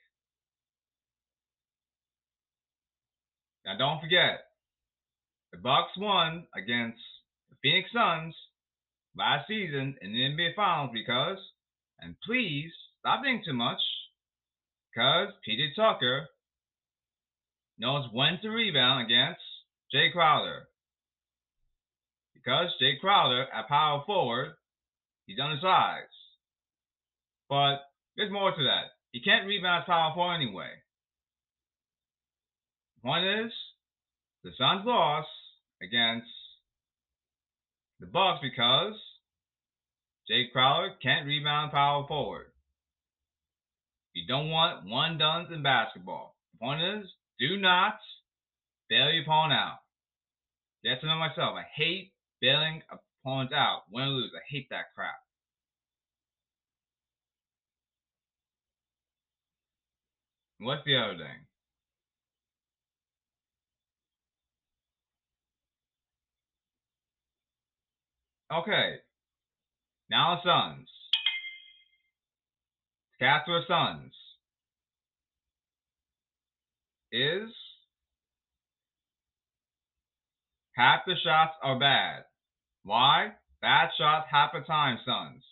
Now 3.66 3.76
don't 3.76 4.00
forget, 4.00 4.44
the 5.52 5.58
Bucks 5.58 5.92
won 5.96 6.46
against 6.54 7.00
the 7.48 7.56
Phoenix 7.62 7.88
Suns 7.92 8.34
last 9.16 9.48
season 9.48 9.96
in 10.02 10.12
the 10.12 10.18
NBA 10.18 10.54
Finals 10.54 10.90
because, 10.92 11.38
and 12.00 12.14
please 12.26 12.70
stop 13.00 13.22
thinking 13.22 13.44
too 13.46 13.56
much, 13.56 13.80
because 14.92 15.28
PJ 15.48 15.74
Tucker 15.76 16.28
knows 17.78 18.06
when 18.12 18.38
to 18.42 18.48
rebound 18.48 19.06
against 19.06 19.40
Jae 19.94 20.12
Crowder. 20.12 20.68
Because 22.34 22.68
Jae 22.82 23.00
Crowder 23.00 23.46
at 23.52 23.68
power 23.68 24.02
forward, 24.06 24.54
he's 25.26 25.38
undersized. 25.42 26.12
But 27.48 27.78
there's 28.16 28.32
more 28.32 28.50
to 28.50 28.62
that. 28.64 28.92
He 29.12 29.20
can't 29.20 29.46
rebound 29.46 29.86
power 29.86 30.12
forward 30.14 30.34
anyway. 30.34 30.70
One 33.04 33.22
is 33.22 33.52
the 34.44 34.50
Suns 34.56 34.86
lost 34.86 35.28
against 35.82 36.26
the 38.00 38.06
Bucks 38.06 38.40
because 38.40 38.94
Jae 40.30 40.50
Crowder 40.50 40.94
can't 41.02 41.26
rebound 41.26 41.70
power 41.70 42.06
forward. 42.08 42.46
You 44.14 44.26
don't 44.26 44.48
want 44.48 44.88
one 44.88 45.18
duns 45.18 45.48
in 45.52 45.62
basketball. 45.62 46.34
The 46.54 46.64
point 46.64 46.80
is 46.80 47.10
do 47.38 47.58
not 47.58 47.98
bail 48.88 49.12
your 49.12 49.24
opponent 49.24 49.52
out. 49.52 49.80
That's 50.82 51.04
know 51.04 51.18
myself. 51.18 51.58
I 51.58 51.66
hate 51.76 52.12
bailing 52.40 52.80
opponents 53.22 53.52
out. 53.54 53.82
Win 53.92 54.04
or 54.04 54.12
lose. 54.12 54.32
I 54.34 54.40
hate 54.48 54.68
that 54.70 54.94
crap. 54.94 55.20
What's 60.58 60.86
the 60.86 60.96
other 60.96 61.18
thing? 61.18 61.44
Okay. 68.60 68.96
Now. 70.10 70.40
Cats 73.20 73.48
or 73.48 73.62
Suns 73.66 74.12
is 77.10 77.48
half 80.74 81.00
the 81.06 81.14
shots 81.24 81.54
are 81.62 81.78
bad. 81.78 82.24
Why? 82.82 83.32
Bad 83.62 83.90
shots 83.96 84.26
half 84.30 84.50
the 84.52 84.60
time, 84.60 84.98
sons. 85.06 85.42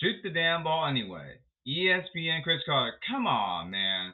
Shoot 0.00 0.16
the 0.22 0.30
damn 0.30 0.64
ball 0.64 0.86
anyway. 0.86 1.36
ESPN 1.66 2.42
Cris 2.42 2.60
Carter, 2.66 2.98
come 3.10 3.26
on, 3.26 3.70
man. 3.70 4.12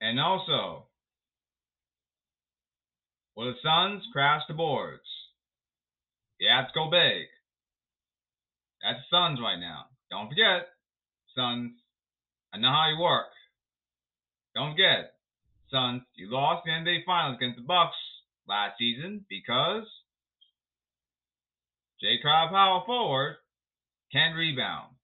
And 0.00 0.18
also, 0.18 0.89
will 3.40 3.52
the 3.52 3.58
Suns 3.64 4.02
crash 4.12 4.42
the 4.48 4.54
boards? 4.54 5.08
The 6.38 6.48
ads 6.48 6.68
go 6.74 6.90
big. 6.90 7.24
That's 8.82 9.00
the 9.00 9.16
Suns 9.16 9.40
right 9.40 9.58
now. 9.58 9.86
Don't 10.10 10.28
forget, 10.28 10.68
Suns, 11.34 11.72
I 12.52 12.58
know 12.58 12.68
how 12.68 12.90
you 12.92 13.00
work. 13.00 13.32
Don't 14.54 14.72
forget, 14.72 15.12
Suns, 15.72 16.02
you 16.16 16.30
lost 16.30 16.66
the 16.66 16.72
NBA 16.72 17.06
Finals 17.06 17.36
against 17.38 17.56
the 17.56 17.64
Bucks 17.64 17.96
last 18.46 18.76
season 18.78 19.24
because 19.30 19.84
Jae 22.04 22.20
Crowder 22.20 22.50
power 22.50 22.82
forward 22.84 23.36
can't 24.12 24.36
rebound. 24.36 24.96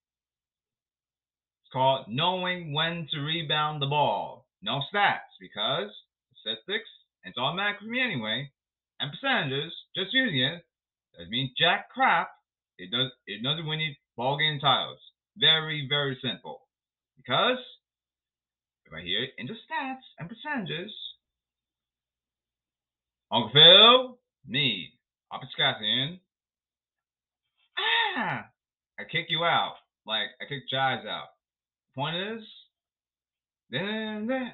It's 1.64 1.72
called 1.72 2.06
knowing 2.08 2.74
when 2.74 3.08
to 3.12 3.20
rebound 3.20 3.80
the 3.80 3.86
ball. 3.86 4.46
No 4.60 4.82
stats 4.92 5.32
because 5.40 5.90
statistics, 6.40 6.88
it's 7.26 7.38
automatic 7.38 7.80
for 7.80 7.86
me 7.86 8.00
anyway. 8.00 8.50
and 9.00 9.10
percentages, 9.12 9.72
just 9.94 10.12
using 10.12 10.40
it, 10.40 10.64
doesn't 11.18 11.52
jack 11.58 11.90
crap. 11.90 12.30
It 12.78 12.90
does 12.90 13.10
it 13.26 13.42
doesn't 13.42 13.66
win 13.66 13.80
you 13.80 13.94
ball 14.16 14.38
game 14.38 14.60
titles. 14.60 15.00
Very, 15.36 15.86
very 15.88 16.18
simple. 16.22 16.62
Because 17.16 17.58
if 18.86 18.92
I 18.92 19.02
hear 19.02 19.26
into 19.38 19.54
stats 19.54 20.04
and 20.18 20.28
percentages, 20.28 20.92
Uncle 23.30 23.50
Phil, 23.52 24.18
me, 24.46 24.92
Oppiscathian, 25.32 26.20
ah, 27.78 28.46
I 28.98 29.02
kick 29.10 29.26
you 29.28 29.44
out. 29.44 29.74
Like 30.06 30.28
I 30.40 30.44
kick 30.48 30.62
Jives 30.72 31.06
out. 31.06 31.28
Point 31.96 32.16
is, 32.16 32.44
then, 33.70 34.26
then 34.28 34.52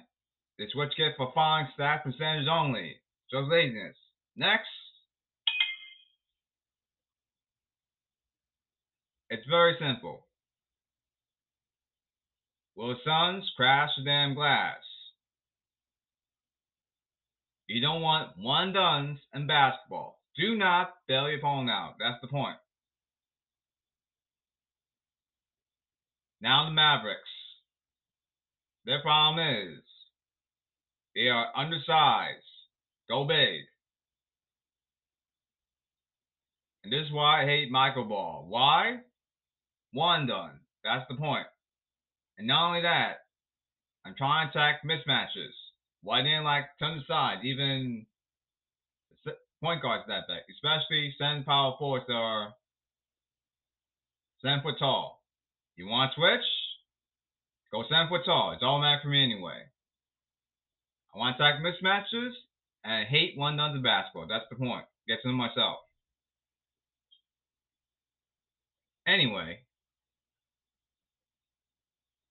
it's 0.59 0.77
what 0.77 0.91
you 0.97 1.05
get 1.07 1.17
for 1.17 1.33
following 1.35 1.67
stats 1.79 2.03
percentage 2.03 2.47
only. 2.51 2.97
Shows 3.33 3.49
laziness. 3.51 3.97
Next. 4.37 4.69
It's 9.31 9.47
very 9.49 9.77
simple. 9.81 10.27
Will 12.77 12.97
Suns 13.05 13.51
crash 13.57 13.91
the 13.97 14.05
damn 14.05 14.35
glass? 14.35 14.77
You 17.67 17.81
don't 17.81 18.03
want 18.03 18.33
one 18.37 18.73
duns 18.73 19.19
in 19.35 19.47
basketball. 19.47 20.19
Do 20.37 20.57
not 20.57 20.95
bail 21.09 21.29
your 21.29 21.39
opponent 21.39 21.71
out. 21.71 21.95
That's 21.99 22.21
the 22.21 22.29
point. 22.29 22.57
Now 26.41 26.67
the 26.67 26.75
Mavericks. 26.75 27.21
Their 28.85 29.01
problem 29.01 29.39
is 29.47 29.79
they 31.15 31.29
are 31.29 31.47
undersized. 31.57 32.45
Go 33.09 33.25
big. 33.25 33.61
And 36.85 36.93
this 36.93 37.07
is 37.07 37.13
why 37.13 37.43
I 37.43 37.47
hate 37.47 37.71
Michael 37.71 38.05
Ball. 38.05 38.47
Why? 38.49 38.99
One 39.93 40.27
done. 40.27 40.61
That's 40.85 41.07
the 41.09 41.17
point. 41.17 41.47
And 42.39 42.47
not 42.47 42.69
only 42.69 42.83
that, 42.83 43.19
I'm 44.05 44.15
trying 44.17 44.51
to 44.51 44.59
attack 44.59 44.81
mismatches. 44.85 45.55
Why 46.03 46.23
didn't 46.23 46.45
like 46.45 46.65
turn 46.81 46.99
aside, 46.99 47.45
even 47.45 48.07
point 49.63 49.81
guards 49.81 50.05
that 50.09 50.27
big, 50.27 50.43
especially 50.51 51.15
seven 51.19 51.45
power 51.45 51.75
forwards 51.79 52.07
that 52.09 52.15
are 52.15 52.53
seven 54.43 54.61
foot 54.63 54.75
tall. 54.79 55.23
You 55.77 55.87
want 55.87 56.11
to 56.11 56.15
switch? 56.19 56.47
Go 57.71 57.85
seven 57.89 58.09
foot 58.09 58.27
tall. 58.27 58.53
It's 58.53 58.63
automatic 58.63 59.03
for 59.03 59.09
me 59.09 59.23
anyway. 59.23 59.63
I 61.15 61.19
want 61.19 61.37
to 61.37 61.45
attack 61.45 61.63
mismatches, 61.63 62.33
and 62.85 62.93
I 62.93 63.05
hate 63.05 63.37
one 63.37 63.61
in 63.61 63.83
basketball. 63.83 64.27
That's 64.29 64.47
the 64.51 64.57
point. 64.57 64.85
Get 65.07 65.19
to 65.23 65.33
myself. 65.33 65.79
Anyway, 69.07 69.61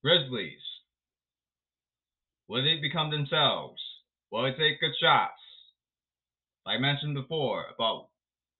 Grizzlies. 0.04 0.62
Will 2.48 2.64
they 2.64 2.82
become 2.82 3.12
themselves? 3.12 3.82
Will 4.32 4.44
they 4.44 4.52
take 4.52 4.80
good 4.80 4.96
shots? 5.00 5.34
Like 6.66 6.78
I 6.78 6.82
mentioned 6.82 7.16
before 7.16 7.66
about 7.74 8.08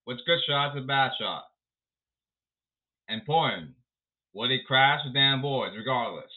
what's 0.04 0.22
good 0.26 0.38
shots 0.46 0.76
and 0.76 0.86
bad 0.86 1.12
shot. 1.18 1.44
Important. 3.08 3.72
Will 4.34 4.48
they 4.48 4.60
crash 4.66 5.00
the 5.04 5.12
damn 5.12 5.42
boards 5.42 5.76
regardless? 5.76 6.30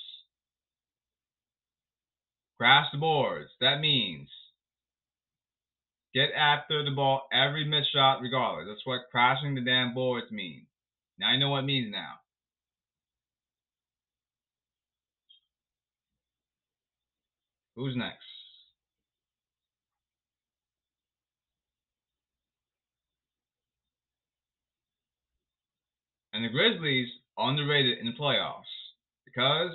Crash 2.58 2.88
the 2.92 2.98
boards. 2.98 3.50
That 3.60 3.82
means 3.82 4.30
get 6.14 6.30
after 6.38 6.84
the 6.84 6.92
ball 6.92 7.28
every 7.34 7.66
missed 7.66 7.92
shot 7.94 8.22
regardless. 8.22 8.68
That's 8.70 8.86
what 8.86 9.10
crashing 9.12 9.56
the 9.56 9.62
damn 9.62 9.94
boards 9.94 10.32
means. 10.32 10.68
Now 11.20 11.28
I 11.28 11.38
know 11.38 11.50
what 11.50 11.60
it 11.60 11.68
means 11.68 11.92
now. 11.92 12.14
Who's 17.76 17.96
next? 17.98 18.20
And 26.34 26.44
the 26.44 26.50
Grizzlies 26.50 27.08
underrated 27.38 28.00
in 28.00 28.06
the 28.06 28.12
playoffs 28.12 28.64
because 29.26 29.72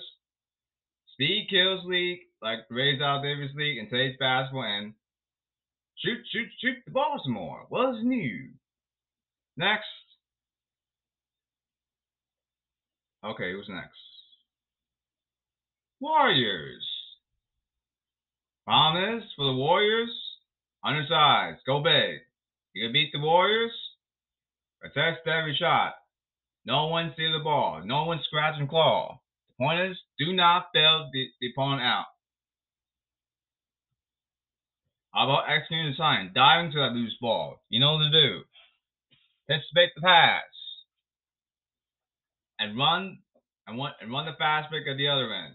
speed 1.12 1.48
kills 1.50 1.84
league, 1.86 2.20
like 2.42 2.60
Rays 2.70 3.00
out 3.00 3.22
Davis 3.22 3.50
League 3.54 3.78
and 3.78 3.88
today's 3.88 4.16
basketball, 4.18 4.64
and 4.64 4.94
shoot, 5.98 6.18
shoot, 6.32 6.48
shoot 6.60 6.76
the 6.84 6.92
ball 6.92 7.20
some 7.22 7.34
more. 7.34 7.66
What's 7.68 7.98
new? 8.02 8.48
Next. 9.56 9.84
Okay, 13.24 13.52
who's 13.52 13.68
next? 13.68 13.98
Warriors. 16.00 16.86
Promise 18.64 19.24
for 19.36 19.46
the 19.46 19.54
Warriors, 19.54 20.10
undersized, 20.84 21.60
go 21.66 21.82
big. 21.82 22.20
You 22.72 22.86
can 22.86 22.92
beat 22.92 23.10
the 23.12 23.20
Warriors, 23.20 23.72
protect 24.80 25.26
every 25.26 25.56
shot. 25.58 25.94
No 26.64 26.86
one 26.86 27.10
steal 27.14 27.36
the 27.36 27.42
ball. 27.42 27.82
No 27.84 28.04
one 28.04 28.20
scratch 28.24 28.54
and 28.58 28.68
claw. 28.68 29.20
The 29.48 29.64
point 29.64 29.90
is, 29.90 29.96
do 30.18 30.32
not 30.32 30.66
fail 30.72 31.10
the, 31.12 31.26
the 31.40 31.48
opponent 31.52 31.82
out. 31.82 32.06
How 35.12 35.24
about 35.24 35.50
executing 35.50 35.90
the 35.90 35.96
sign? 35.96 36.30
Diving 36.34 36.70
to 36.72 36.78
that 36.78 36.92
loose 36.92 37.16
ball. 37.20 37.60
You 37.68 37.80
know 37.80 37.94
what 37.94 38.04
to 38.04 38.10
do. 38.10 38.40
Anticipate 39.50 39.90
the 39.94 40.02
pass. 40.02 40.42
And 42.60 42.78
run 42.78 43.18
and, 43.66 43.78
one, 43.78 43.92
and 44.00 44.10
run 44.10 44.26
the 44.26 44.32
fast 44.38 44.70
break 44.70 44.86
at 44.86 44.96
the 44.96 45.08
other 45.08 45.32
end. 45.32 45.54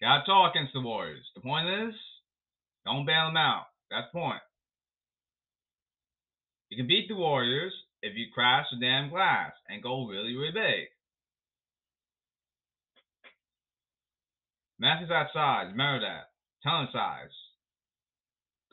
Got 0.00 0.20
to 0.20 0.26
talk 0.26 0.54
against 0.54 0.72
the 0.72 0.80
Warriors. 0.80 1.24
The 1.34 1.40
point 1.40 1.68
is, 1.68 1.94
don't 2.84 3.06
bail 3.06 3.26
them 3.26 3.36
out. 3.36 3.66
That's 3.90 4.06
the 4.12 4.18
point. 4.18 4.42
You 6.70 6.76
can 6.76 6.88
beat 6.88 7.06
the 7.08 7.14
Warriors 7.14 7.72
if 8.02 8.16
you 8.16 8.26
crash 8.34 8.66
the 8.72 8.80
damn 8.80 9.10
glass 9.10 9.52
and 9.68 9.82
go 9.82 10.08
really, 10.08 10.34
really 10.34 10.50
big. 10.50 10.88
Matthews 14.80 15.10
outside. 15.10 15.68
Remember 15.70 16.00
that. 16.00 16.30
Ton 16.64 16.88
size. 16.92 17.30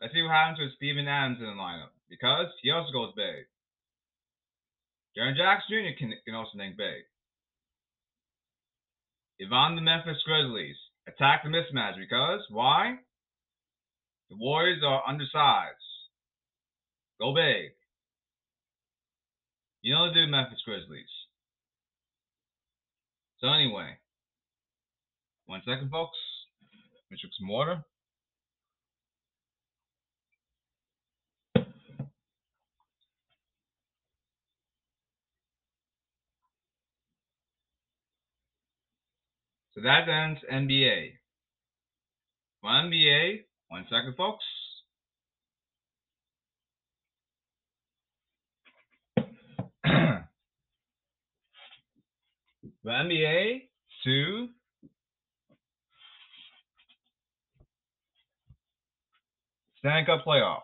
Let's 0.01 0.13
see 0.13 0.21
what 0.21 0.31
happens 0.31 0.59
with 0.59 0.75
Steven 0.75 1.07
Adams 1.07 1.39
in 1.39 1.45
the 1.45 1.59
lineup 1.59 1.91
because 2.09 2.47
he 2.62 2.71
also 2.71 2.91
goes 2.91 3.13
big. 3.15 3.45
Jaren 5.17 5.35
Jackson 5.35 5.67
Jr. 5.69 5.97
can, 5.97 6.13
can 6.25 6.35
also 6.35 6.57
think 6.57 6.77
big. 6.77 7.03
I'm 9.51 9.75
the 9.75 9.81
Memphis 9.81 10.21
Grizzlies, 10.25 10.75
Attack 11.07 11.43
the 11.43 11.49
mismatch 11.49 11.97
because 11.97 12.41
why? 12.49 12.95
The 14.29 14.38
Warriors 14.38 14.83
are 14.85 15.01
undersized. 15.07 15.75
Go 17.19 17.33
big. 17.33 17.71
You 19.81 19.95
know 19.95 20.13
the 20.13 20.27
Memphis 20.27 20.62
Grizzlies. 20.65 21.09
So 23.39 23.47
anyway, 23.47 23.97
one 25.47 25.62
second, 25.65 25.89
folks. 25.89 26.17
Let 26.62 27.12
me 27.12 27.17
drink 27.19 27.33
some 27.39 27.47
water. 27.47 27.83
That 39.84 40.10
ends 40.10 40.39
NBA. 40.52 41.12
For 42.62 42.70
NBA, 42.70 43.44
one 43.70 43.86
second, 43.89 44.15
folks. 44.18 44.44
For 52.82 52.89
NBA, 52.89 53.68
two. 54.04 54.50
Stanley 59.80 60.06
Cup 60.06 60.26
playoffs. 60.26 60.62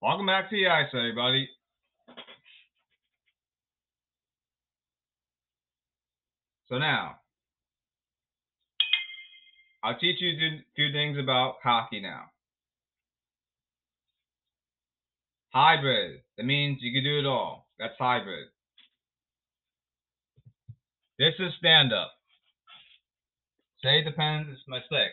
Welcome 0.00 0.26
back 0.26 0.50
to 0.50 0.56
the 0.56 0.68
ice, 0.68 0.88
everybody. 0.92 1.48
So 6.68 6.78
now, 6.78 7.21
I'll 9.84 9.98
teach 9.98 10.20
you 10.20 10.30
a 10.30 10.64
few 10.76 10.92
things 10.92 11.18
about 11.18 11.56
hockey 11.62 12.00
now. 12.00 12.30
Hybrid. 15.52 16.20
That 16.36 16.46
means 16.46 16.78
you 16.80 16.92
can 16.92 17.04
do 17.04 17.18
it 17.18 17.26
all. 17.26 17.66
That's 17.78 17.94
hybrid. 17.98 18.46
This 21.18 21.34
is 21.38 21.52
stand 21.58 21.92
up. 21.92 22.12
Say 23.82 23.98
it 23.98 24.04
depends, 24.04 24.48
it's 24.50 24.62
my 24.68 24.78
stick. 24.86 25.12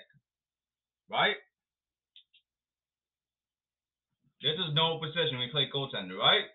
Right? 1.10 1.36
This 4.42 4.54
is 4.54 4.74
normal 4.74 5.02
position 5.02 5.40
we 5.40 5.50
play 5.52 5.68
goaltender, 5.74 6.18
right? 6.18 6.46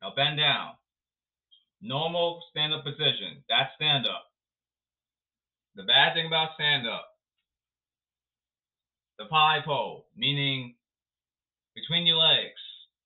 Now 0.00 0.12
bend 0.16 0.38
down. 0.38 0.72
Normal 1.80 2.42
stand 2.50 2.74
up 2.74 2.84
position. 2.84 3.44
That's 3.48 3.70
stand 3.76 4.06
up. 4.06 4.31
The 5.76 5.84
bad 5.84 6.14
thing 6.14 6.26
about 6.26 6.50
stand 6.54 6.86
up, 6.86 7.08
the 9.18 9.24
five 9.30 9.64
hole, 9.64 10.06
meaning 10.16 10.74
between 11.74 12.06
your 12.06 12.16
legs. 12.16 12.60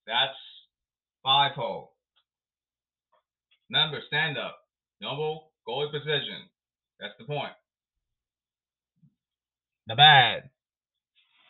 That's 0.06 0.36
five 1.22 1.52
hole. 1.52 1.92
Remember, 3.70 4.00
stand 4.06 4.38
up. 4.38 4.58
Normal 5.00 5.50
goalie 5.68 5.92
position. 5.92 6.48
That's 7.00 7.14
the 7.18 7.24
point. 7.24 7.52
The 9.86 9.94
bad. 9.94 10.50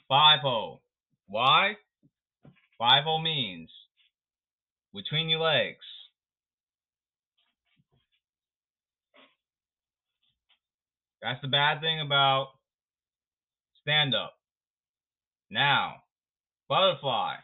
Five 0.08 0.40
hole. 0.40 0.82
Why? 1.28 1.76
Five 2.78 3.04
means 3.22 3.70
between 4.94 5.28
your 5.28 5.40
legs. 5.40 5.84
That's 11.22 11.40
the 11.42 11.48
bad 11.48 11.80
thing 11.80 12.00
about 12.00 12.48
stand 13.82 14.14
up. 14.14 14.34
Now, 15.50 16.02
butterfly. 16.68 17.36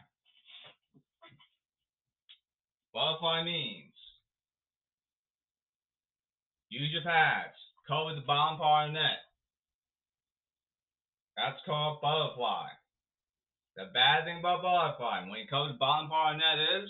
Butterfly 2.93 3.43
means 3.43 3.93
use 6.69 6.91
your 6.91 7.03
pads, 7.03 7.55
cover 7.87 8.13
the 8.13 8.25
bottom 8.25 8.57
part 8.57 8.89
of 8.89 8.93
the 8.93 8.99
net. 8.99 9.21
That's 11.37 11.61
called 11.65 12.01
butterfly. 12.01 12.67
The 13.75 13.89
bad 13.93 14.25
thing 14.25 14.39
about 14.39 14.61
butterfly, 14.61 15.25
when 15.29 15.39
you 15.39 15.47
cover 15.49 15.73
the 15.73 15.81
bottom 15.81 16.09
part 16.09 16.35
of 16.35 16.41
the 16.41 16.45
net 16.45 16.83
is 16.83 16.89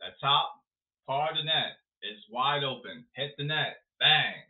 the 0.00 0.12
top 0.20 0.52
part 1.06 1.32
of 1.32 1.38
the 1.38 1.44
net 1.44 1.80
is 2.02 2.20
wide 2.30 2.64
open. 2.64 3.04
Hit 3.16 3.32
the 3.38 3.44
net. 3.44 3.80
Bang. 3.98 4.47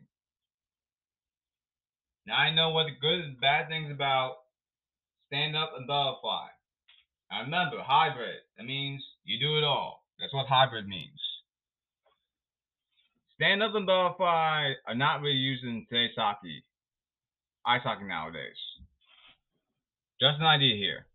Now 2.28 2.36
I 2.36 2.54
know 2.54 2.68
what 2.70 2.84
the 2.84 2.92
good 3.00 3.24
and 3.24 3.40
bad 3.40 3.68
things 3.68 3.90
about 3.90 4.36
stand 5.28 5.56
up 5.56 5.72
and 5.74 5.86
butterfly. 5.86 6.48
Now 7.30 7.40
remember, 7.40 7.78
hybrid. 7.80 8.44
That 8.58 8.66
means 8.66 9.02
you 9.24 9.40
do 9.40 9.56
it 9.56 9.64
all. 9.64 10.04
That's 10.20 10.34
what 10.34 10.46
hybrid 10.46 10.86
means. 10.86 11.18
Stand 13.36 13.62
up 13.62 13.74
and 13.74 13.86
butterfly 13.86 14.72
are 14.86 14.94
not 14.94 15.22
really 15.22 15.36
used 15.36 15.64
in 15.64 15.86
today's 15.88 16.10
hockey, 16.18 16.62
ice 17.64 17.80
hockey 17.82 18.04
nowadays. 18.04 18.60
Just 20.20 20.38
an 20.38 20.46
idea 20.46 20.76
here. 20.76 21.06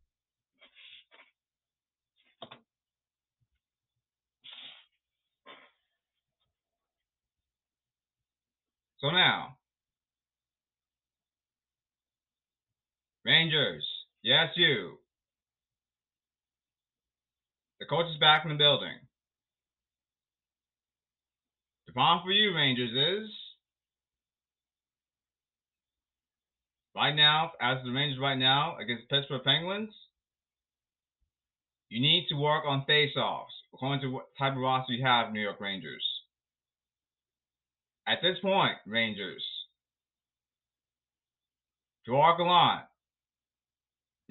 So 8.99 9.11
now, 9.11 9.57
Rangers, 13.25 13.85
yes, 14.21 14.49
you. 14.55 14.97
The 17.79 17.85
coach 17.85 18.05
is 18.13 18.19
back 18.19 18.43
in 18.45 18.51
the 18.51 18.57
building. 18.57 18.95
The 21.87 21.93
problem 21.93 22.25
for 22.25 22.31
you, 22.31 22.55
Rangers, 22.55 22.91
is 22.91 23.29
right 26.95 27.15
now, 27.15 27.51
as 27.61 27.77
the 27.83 27.91
Rangers 27.91 28.19
right 28.19 28.37
now 28.37 28.77
against 28.77 29.09
Pittsburgh 29.09 29.43
Penguins, 29.43 29.89
you 31.89 32.01
need 32.01 32.25
to 32.29 32.35
work 32.35 32.63
on 32.65 32.85
face-offs 32.85 33.53
according 33.73 34.01
to 34.01 34.07
what 34.09 34.29
type 34.37 34.53
of 34.53 34.59
roster 34.59 34.93
you 34.93 35.05
have, 35.05 35.31
New 35.31 35.41
York 35.41 35.59
Rangers. 35.59 36.03
At 38.07 38.19
this 38.21 38.37
point, 38.41 38.77
Rangers, 38.85 39.43
Gerard 42.05 42.37
Gallant, 42.37 42.81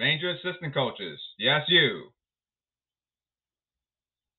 Ranger 0.03 0.31
assistant 0.31 0.75
coaches, 0.75 1.21
yes, 1.38 1.62
you. 1.69 2.11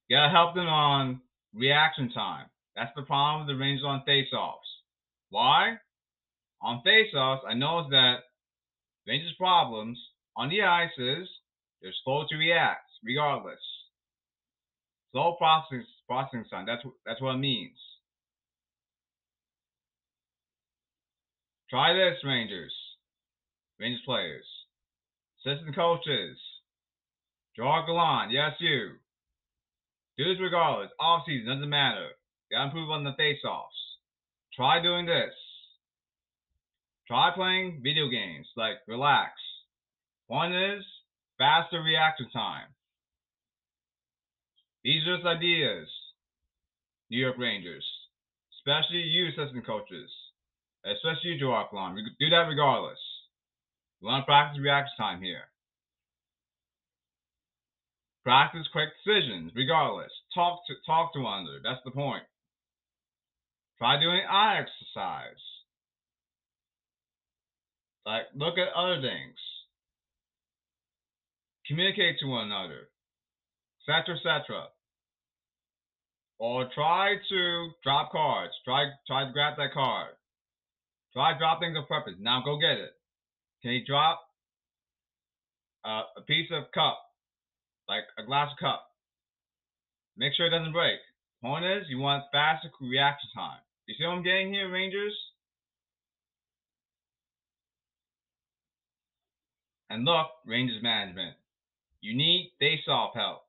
You 0.09 0.17
gotta 0.17 0.29
help 0.29 0.55
them 0.55 0.67
on 0.67 1.21
reaction 1.55 2.11
time. 2.11 2.47
That's 2.75 2.91
the 2.97 3.03
problem 3.03 3.47
with 3.47 3.55
the 3.55 3.57
Rangers 3.57 3.85
on 3.85 4.03
face-offs. 4.05 4.67
Why? 5.29 5.77
On 6.61 6.81
face-offs, 6.83 7.43
I 7.47 7.53
know 7.53 7.87
that 7.89 8.17
Rangers' 9.07 9.35
problems 9.37 9.97
on 10.35 10.49
the 10.49 10.63
ice 10.63 10.91
is 10.97 11.29
they're 11.81 11.93
slow 12.03 12.25
to 12.29 12.35
react, 12.35 12.89
regardless. 13.01 13.61
Slow 15.13 15.35
processing 15.37 15.85
processing 16.09 16.43
time. 16.51 16.65
That's 16.65 16.83
that's 17.05 17.21
what 17.21 17.35
it 17.35 17.37
means. 17.37 17.77
Try 21.69 21.93
this, 21.93 22.17
Rangers. 22.25 22.73
Rangers 23.79 24.01
players. 24.05 24.45
Assistant 25.45 25.75
coaches. 25.75 26.37
Gerard 27.55 27.85
Gallant, 27.85 28.31
yes 28.31 28.53
you. 28.59 28.91
Do 30.17 30.23
this 30.23 30.41
regardless. 30.41 30.89
Off 30.99 31.23
season, 31.27 31.47
doesn't 31.47 31.69
matter. 31.69 32.09
Gotta 32.49 32.65
improve 32.65 32.89
on 32.89 33.03
the 33.03 33.13
face-offs. 33.17 33.75
Try 34.55 34.81
doing 34.81 35.05
this. 35.05 35.33
Try 37.07 37.31
playing 37.35 37.81
video 37.83 38.07
games. 38.07 38.47
Like, 38.55 38.77
relax. 38.87 39.31
One 40.27 40.55
is 40.55 40.83
faster 41.37 41.81
reaction 41.81 42.29
time. 42.31 42.67
These 44.83 45.05
are 45.07 45.17
just 45.17 45.27
ideas, 45.27 45.89
New 47.09 47.19
York 47.19 47.37
Rangers. 47.37 47.85
Especially 48.59 48.99
you 48.99 49.27
assistant 49.27 49.65
coaches. 49.65 50.09
Especially 50.85 51.31
you, 51.31 51.39
Gallant. 51.39 51.99
Do 52.19 52.29
that 52.29 52.47
regardless. 52.47 52.99
We 54.03 54.09
want 54.09 54.23
to 54.23 54.25
practice 54.25 54.59
reaction 54.61 54.91
time 54.97 55.21
here. 55.21 55.47
Practice 58.25 58.67
quick 58.73 58.89
decisions, 58.99 59.53
regardless. 59.55 60.11
Talk 60.35 60.59
to 60.67 60.73
talk 60.85 61.13
to 61.13 61.21
one 61.21 61.47
another. 61.47 61.61
That's 61.63 61.79
the 61.85 61.91
point. 61.91 62.23
Try 63.77 63.99
doing 64.01 64.19
eye 64.29 64.59
exercise. 64.59 65.39
Like 68.05 68.23
look 68.35 68.57
at 68.57 68.75
other 68.75 68.99
things. 68.99 69.39
Communicate 71.65 72.19
to 72.19 72.27
one 72.27 72.47
another, 72.47 72.89
etc., 73.87 74.15
etc. 74.15 74.67
Or 76.39 76.67
try 76.75 77.15
to 77.29 77.69
drop 77.83 78.11
cards. 78.11 78.51
Try 78.65 78.83
try 79.07 79.25
to 79.25 79.31
grab 79.31 79.55
that 79.57 79.71
card. 79.73 80.11
Try 81.13 81.37
drop 81.37 81.61
things 81.61 81.77
on 81.77 81.85
purpose. 81.85 82.15
Now 82.19 82.41
go 82.43 82.59
get 82.59 82.83
it. 82.83 82.91
Can 83.63 83.71
you 83.71 83.85
drop 83.85 84.19
uh, 85.85 86.03
a 86.17 86.21
piece 86.27 86.49
of 86.51 86.65
cup, 86.73 86.99
like 87.87 88.03
a 88.19 88.25
glass 88.25 88.49
cup? 88.59 88.83
Make 90.17 90.33
sure 90.35 90.47
it 90.47 90.49
doesn't 90.49 90.73
break. 90.73 90.99
Point 91.41 91.63
is, 91.63 91.83
you 91.89 91.97
want 91.97 92.25
faster 92.31 92.69
reaction 92.81 93.29
time. 93.33 93.59
You 93.87 93.95
see 93.97 94.05
what 94.05 94.13
I'm 94.15 94.23
getting 94.23 94.53
here, 94.53 94.69
Rangers? 94.69 95.13
And 99.89 100.03
look, 100.03 100.27
Rangers 100.45 100.81
management, 100.83 101.35
you 102.01 102.17
need 102.17 102.51
face-off 102.59 103.11
help. 103.15 103.43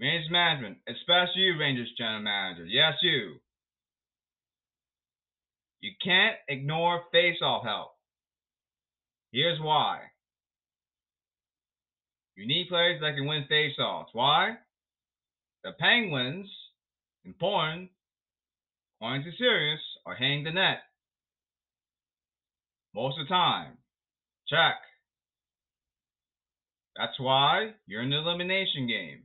Rangers 0.00 0.30
management, 0.30 0.78
especially 0.88 1.42
you, 1.42 1.58
Rangers 1.58 1.92
general 1.96 2.22
manager. 2.22 2.66
Yes, 2.66 2.94
you. 3.02 3.36
You 5.80 5.92
can't 6.02 6.36
ignore 6.48 7.02
face-off 7.12 7.64
help. 7.64 7.92
Here's 9.32 9.60
why. 9.60 10.00
You 12.34 12.46
need 12.46 12.68
players 12.68 13.00
that 13.00 13.14
can 13.14 13.26
win 13.26 13.44
face-offs. 13.48 14.10
Why? 14.12 14.56
The 15.64 15.72
Penguins, 15.78 16.48
important, 17.24 17.90
according 18.96 19.24
to 19.24 19.36
Sirius, 19.36 19.80
are 20.04 20.14
hitting 20.14 20.44
the 20.44 20.52
net. 20.52 20.78
Most 22.94 23.18
of 23.18 23.26
the 23.26 23.34
time. 23.34 23.78
Check. 24.48 24.76
That's 26.96 27.18
why 27.18 27.72
you're 27.86 28.02
in 28.02 28.10
the 28.10 28.18
elimination 28.18 28.86
game. 28.86 29.24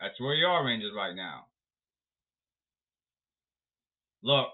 That's 0.00 0.18
where 0.20 0.34
you 0.34 0.46
are, 0.46 0.64
Rangers, 0.64 0.92
right 0.96 1.14
now. 1.14 1.46
Look, 4.22 4.48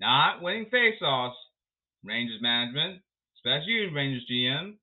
not 0.00 0.42
winning 0.42 0.66
faceoffs, 0.72 1.34
Rangers 2.04 2.40
management, 2.40 3.02
especially 3.36 3.72
you, 3.72 3.90
Rangers 3.94 4.24
GM, 4.30 4.74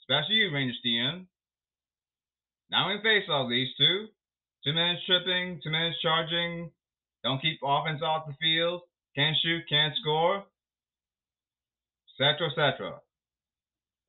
especially 0.00 0.36
you, 0.36 0.50
Rangers 0.52 0.78
GM. 0.84 1.26
Not 2.70 2.88
winning 2.88 3.02
faceoffs, 3.04 3.50
these 3.50 3.68
two. 3.76 4.06
Two 4.64 4.72
minutes 4.72 5.02
tripping, 5.04 5.60
two 5.62 5.70
minutes 5.70 6.00
charging, 6.00 6.70
don't 7.22 7.40
keep 7.42 7.60
offense 7.62 8.00
off 8.02 8.26
the 8.26 8.34
field, 8.40 8.80
can't 9.14 9.36
shoot, 9.42 9.62
can't 9.68 9.94
score. 10.00 10.44
etc., 12.18 12.48
etc. 12.48 13.00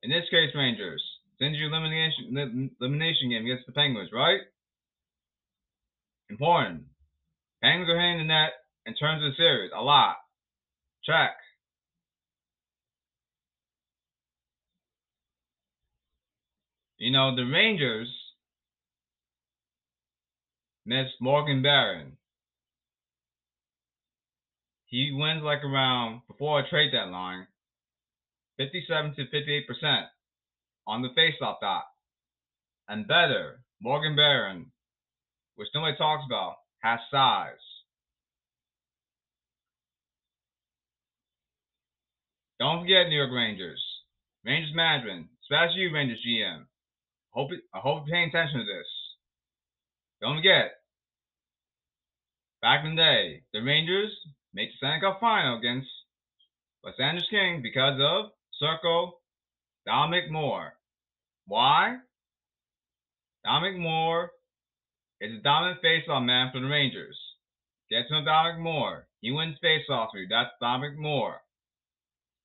In 0.02 0.10
this 0.10 0.24
case, 0.30 0.54
Rangers, 0.54 1.02
send 1.38 1.56
you 1.56 1.66
elimination 1.66 2.70
elimination 2.80 3.30
game 3.30 3.44
against 3.44 3.66
the 3.66 3.72
Penguins, 3.72 4.10
right? 4.12 4.40
Important. 6.30 6.84
Penguins 7.62 7.90
are 7.90 8.00
hitting 8.00 8.18
the 8.18 8.24
net 8.24 8.52
in 8.86 8.94
terms 8.94 9.24
of 9.24 9.36
series 9.36 9.70
a 9.76 9.82
lot. 9.82 10.16
Check. 11.04 11.32
You 16.98 17.10
know, 17.12 17.36
the 17.36 17.44
Rangers 17.44 18.08
missed 20.86 21.20
Morgan 21.20 21.62
Barron. 21.62 22.16
He 24.86 25.12
wins 25.12 25.42
like 25.42 25.62
around 25.64 26.22
before 26.28 26.60
a 26.60 26.68
trade 26.68 26.92
deadline, 26.92 27.46
57 28.56 29.14
to 29.16 29.24
58% 29.26 30.06
on 30.86 31.02
the 31.02 31.08
faceoff 31.08 31.60
dot. 31.60 31.84
And 32.88 33.06
better, 33.06 33.60
Morgan 33.82 34.16
Barron, 34.16 34.70
which 35.56 35.68
nobody 35.74 35.96
talks 35.96 36.24
about, 36.24 36.56
has 36.78 37.00
size. 37.10 37.75
Don't 42.58 42.80
forget 42.80 43.08
New 43.08 43.16
York 43.16 43.32
Rangers. 43.32 43.82
Rangers 44.44 44.74
management, 44.74 45.26
especially 45.42 45.82
you 45.82 45.92
Rangers 45.92 46.22
GM. 46.26 46.64
Hope 47.30 47.50
I 47.74 47.78
hope 47.78 48.04
you're 48.06 48.14
paying 48.14 48.28
attention 48.28 48.60
to 48.60 48.64
this. 48.64 48.86
Don't 50.22 50.36
forget, 50.36 50.72
back 52.62 52.84
in 52.84 52.96
the 52.96 53.02
day, 53.02 53.42
the 53.52 53.60
Rangers 53.60 54.10
made 54.54 54.68
the 54.68 54.76
Stanley 54.78 55.00
Cup 55.00 55.20
final 55.20 55.58
against 55.58 55.88
Los 56.82 56.94
Angeles 56.98 57.28
Kings 57.28 57.62
because 57.62 58.00
of 58.00 58.30
Circle 58.58 59.20
Dominic 59.84 60.30
Moore. 60.30 60.72
Why? 61.46 61.96
Dominic 63.44 63.78
Moore 63.78 64.30
is 65.20 65.38
a 65.38 65.42
dominant 65.42 65.80
faceoff 65.84 66.24
man 66.24 66.50
for 66.52 66.60
the 66.60 66.66
Rangers. 66.66 67.18
Get 67.90 68.08
to 68.08 68.14
know 68.14 68.24
Dominic 68.24 68.60
Moore. 68.60 69.06
He 69.20 69.30
wins 69.30 69.56
faceoffs 69.62 70.10
for 70.12 70.18
you. 70.18 70.26
That's 70.28 70.50
Dominic 70.60 70.98
Moore. 70.98 71.40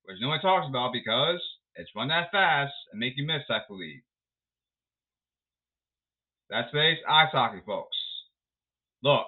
Which 0.06 0.18
no 0.20 0.30
one 0.30 0.42
talks 0.42 0.68
about 0.68 0.94
because 0.94 1.42
it's 1.76 1.90
run 1.96 2.10
that 2.10 2.32
fast 2.32 2.74
and 2.92 3.00
make 3.00 3.14
you 3.16 3.26
miss, 3.26 3.44
I 3.50 3.60
believe. 3.68 4.02
That's 6.50 6.70
today's 6.72 6.98
ice 7.08 7.30
hockey, 7.32 7.62
folks. 7.66 7.96
Look, 9.04 9.28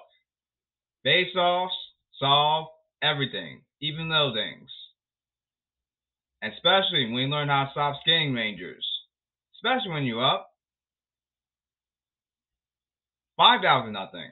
face-offs 1.04 1.74
solve 2.20 2.68
everything, 3.02 3.62
even 3.80 4.08
those 4.08 4.34
things. 4.34 4.70
Especially 6.42 7.06
when 7.06 7.22
you 7.22 7.28
learn 7.28 7.48
how 7.48 7.64
to 7.64 7.70
stop 7.72 7.96
skating 8.02 8.34
rangers. 8.34 8.84
Especially 9.56 9.90
when 9.92 10.04
you're 10.04 10.24
up. 10.24 10.50
Five 13.36 13.62
thousand 13.62 13.94
nothing. 13.94 14.30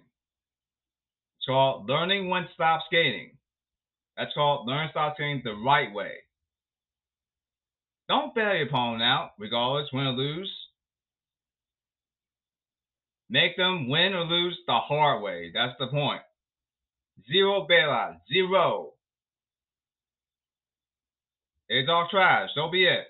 It's 1.38 1.46
called 1.46 1.88
learning 1.88 2.28
when 2.28 2.42
to 2.42 2.48
stop 2.54 2.82
skating. 2.86 3.38
That's 4.16 4.34
called 4.34 4.68
learn 4.68 4.88
to 4.88 4.92
stop 4.92 5.14
skating 5.16 5.40
the 5.42 5.54
right 5.54 5.92
way. 5.92 6.12
Don't 8.08 8.34
bail 8.34 8.54
your 8.54 8.66
opponent 8.66 9.02
out, 9.02 9.32
regardless, 9.38 9.88
win 9.92 10.06
or 10.06 10.12
lose. 10.12 10.52
Make 13.30 13.56
them 13.56 13.88
win 13.88 14.12
or 14.12 14.24
lose 14.24 14.58
the 14.66 14.74
hard 14.74 15.22
way. 15.22 15.50
That's 15.54 15.72
the 15.78 15.86
point. 15.86 16.20
Zero 17.30 17.66
bailout. 17.70 18.16
Zero. 18.30 18.90
It's 21.68 21.88
all 21.88 22.08
trash. 22.10 22.50
So 22.54 22.70
be 22.70 22.84
it. 22.84 23.06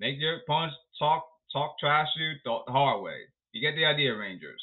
Make 0.00 0.18
your 0.18 0.38
opponents 0.38 0.76
talk 0.98 1.24
talk 1.52 1.78
trash 1.78 2.08
you 2.16 2.32
the 2.44 2.72
hard 2.72 3.02
way. 3.02 3.18
You 3.52 3.60
get 3.60 3.76
the 3.76 3.84
idea, 3.84 4.16
Rangers. 4.16 4.62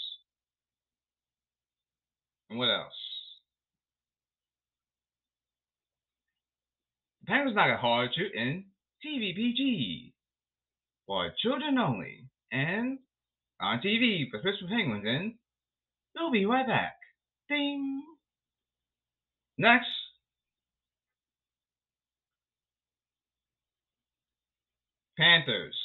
And 2.50 2.60
what 2.60 2.66
else? 2.66 2.92
The 7.22 7.28
Penguins 7.28 7.56
not 7.56 7.70
get 7.70 7.80
hard 7.80 8.10
to 8.16 8.38
in 8.38 8.66
TVPG 9.06 10.12
for 11.08 11.32
children 11.42 11.78
only 11.78 12.26
and 12.52 13.00
on 13.62 13.80
TV 13.80 14.30
for 14.30 14.40
Christmas 14.42 14.70
Penguins, 14.70 15.04
and 15.06 15.34
we'll 16.16 16.32
be 16.32 16.46
right 16.46 16.68
back. 16.68 16.96
Ding! 17.50 18.04
Next. 19.58 19.88
Panthers. 25.18 25.76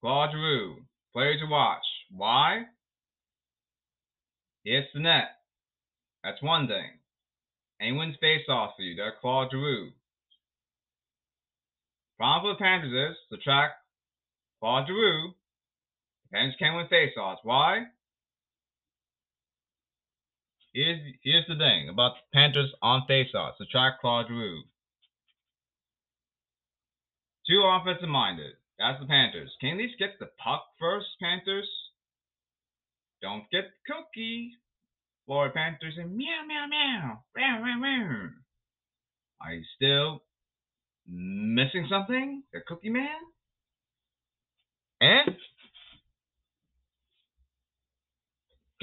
Claude 0.00 0.30
Giroux. 0.32 0.76
Players 1.12 1.40
to 1.40 1.46
watch. 1.46 1.84
Why? 2.10 2.62
It's 4.64 4.88
the 4.92 5.00
net. 5.00 5.28
That's 6.24 6.42
one 6.42 6.66
thing. 6.66 6.98
Anyone's 7.80 8.16
face 8.20 8.44
off 8.48 8.72
for 8.76 8.82
you. 8.82 8.96
They're 8.96 9.14
Claude 9.20 9.50
Giroux. 9.52 9.90
The 12.18 12.54
Panthers 12.58 13.12
is 13.12 13.16
to 13.30 13.36
track 13.42 13.72
Claude 14.60 14.86
Giroux 14.86 15.34
Panthers 16.34 16.56
can 16.58 16.74
win 16.74 16.86
faceoffs. 16.86 17.38
Why? 17.44 17.84
Here's 20.72 20.98
here's 21.22 21.46
the 21.46 21.56
thing 21.56 21.88
about 21.88 22.14
the 22.14 22.38
Panthers 22.38 22.72
on 22.82 23.06
faceoffs. 23.08 23.56
To 23.58 23.66
track 23.66 24.00
Claude 24.00 24.26
Giroux. 24.26 24.62
Too 27.48 27.62
offensive 27.62 28.08
minded. 28.08 28.54
That's 28.78 28.98
the 29.00 29.06
Panthers. 29.06 29.54
Can 29.60 29.76
at 29.76 29.90
get 29.98 30.18
the 30.18 30.30
puck 30.42 30.64
first, 30.80 31.06
Panthers? 31.22 31.70
Don't 33.22 33.44
get 33.52 33.64
the 33.64 33.92
cookie. 33.94 34.50
Florida 35.26 35.54
Panthers 35.54 35.94
and 35.96 36.16
meow 36.16 36.42
meow 36.46 36.66
meow. 36.68 37.22
Meow 37.36 37.62
meow 37.62 37.78
meow. 37.78 38.28
You 39.52 39.62
still 39.76 40.22
missing 41.08 41.86
something? 41.90 42.42
The 42.52 42.60
cookie 42.66 42.90
man? 42.90 43.08
And 45.00 45.36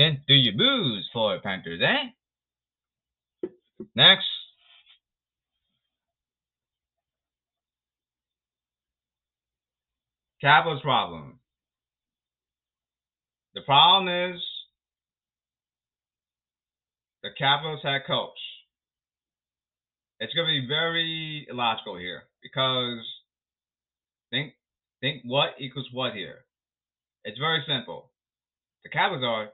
Can't 0.02 0.20
do 0.28 0.34
your 0.34 0.56
booze, 0.58 1.08
Florida 1.14 1.42
Panthers, 1.44 1.80
eh? 1.84 2.10
Next. 3.96 4.26
Capitals 10.42 10.82
problem. 10.82 11.40
The 13.54 13.62
problem 13.62 14.34
is 14.34 14.42
the 17.22 17.30
Capitals 17.38 17.82
head 17.84 18.02
coach. 18.08 18.30
It's 20.22 20.34
going 20.36 20.46
to 20.46 20.62
be 20.62 20.68
very 20.68 21.48
illogical 21.50 21.98
here 21.98 22.22
because 22.44 23.00
think 24.30 24.54
think 25.02 25.24
what 25.26 25.56
equals 25.60 25.88
what 25.92 26.14
here. 26.14 26.46
It's 27.26 27.40
very 27.40 27.64
simple. 27.68 28.12
The 28.84 28.90
Capitals 28.90 29.24
are 29.24 29.50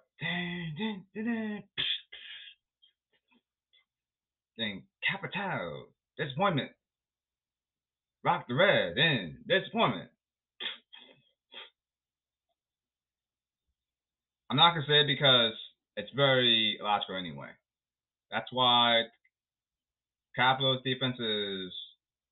Capital, 5.10 5.86
disappointment. 6.17 6.71
Rock 8.25 8.45
the 8.49 8.56
red, 8.56 8.93
then 8.97 9.38
disappointment. 9.47 10.10
I'm 14.49 14.58
not 14.58 14.73
gonna 14.73 14.86
say 14.86 15.01
it 15.01 15.08
because 15.08 15.53
it's 15.95 16.12
very 16.13 16.77
illogical 16.79 17.15
anyway. 17.15 17.50
That's 18.31 18.52
why 18.52 19.04
Capitals 20.38 20.81
defense 20.85 21.19
is 21.19 21.73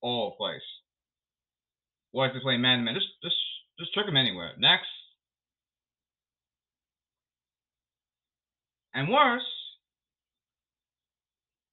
all 0.02 0.36
place. 0.38 0.62
What 2.12 2.28
if 2.28 2.34
they 2.34 2.40
play 2.40 2.58
man 2.58 2.78
to 2.80 2.84
man? 2.86 2.94
Just 2.94 3.08
just 3.24 3.36
just 3.80 3.94
trick 3.94 4.06
them 4.06 4.16
anywhere. 4.16 4.52
Next. 4.60 4.88
And 8.94 9.10
worse, 9.10 9.44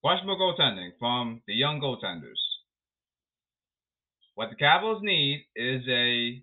questionable 0.03 0.37
goaltending 0.37 0.91
from 0.99 1.43
the 1.47 1.55
young 1.55 1.81
goaltenders. 1.81 2.41
What 4.35 4.49
the 4.51 4.57
Capitals 4.57 5.03
need 5.03 5.47
is 5.55 5.83
a 5.89 6.43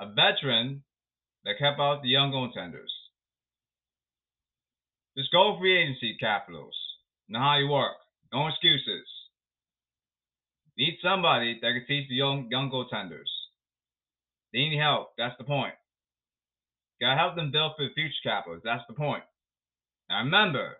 a 0.00 0.06
veteran 0.14 0.84
that 1.44 1.58
kept 1.58 1.80
out 1.80 2.02
the 2.02 2.08
young 2.08 2.30
goaltenders. 2.30 2.94
Just 5.18 5.32
go 5.32 5.58
free 5.58 5.76
agency, 5.76 6.16
Capitals. 6.18 6.76
Know 7.28 7.40
how 7.40 7.58
you 7.58 7.68
work. 7.68 7.96
No 8.32 8.46
excuses. 8.48 9.06
Need 10.76 10.98
somebody 11.02 11.58
that 11.60 11.72
can 11.72 11.84
teach 11.86 12.08
the 12.08 12.14
young 12.14 12.48
young 12.50 12.70
goaltenders. 12.70 13.30
They 14.52 14.60
need 14.60 14.78
help. 14.78 15.10
That's 15.18 15.36
the 15.38 15.44
point. 15.44 15.74
Gotta 17.00 17.18
help 17.18 17.36
them 17.36 17.50
build 17.50 17.72
for 17.76 17.84
the 17.84 17.94
future 17.94 18.14
Capitals. 18.22 18.62
That's 18.64 18.84
the 18.88 18.94
point. 18.94 19.24
Now 20.10 20.24
remember, 20.24 20.78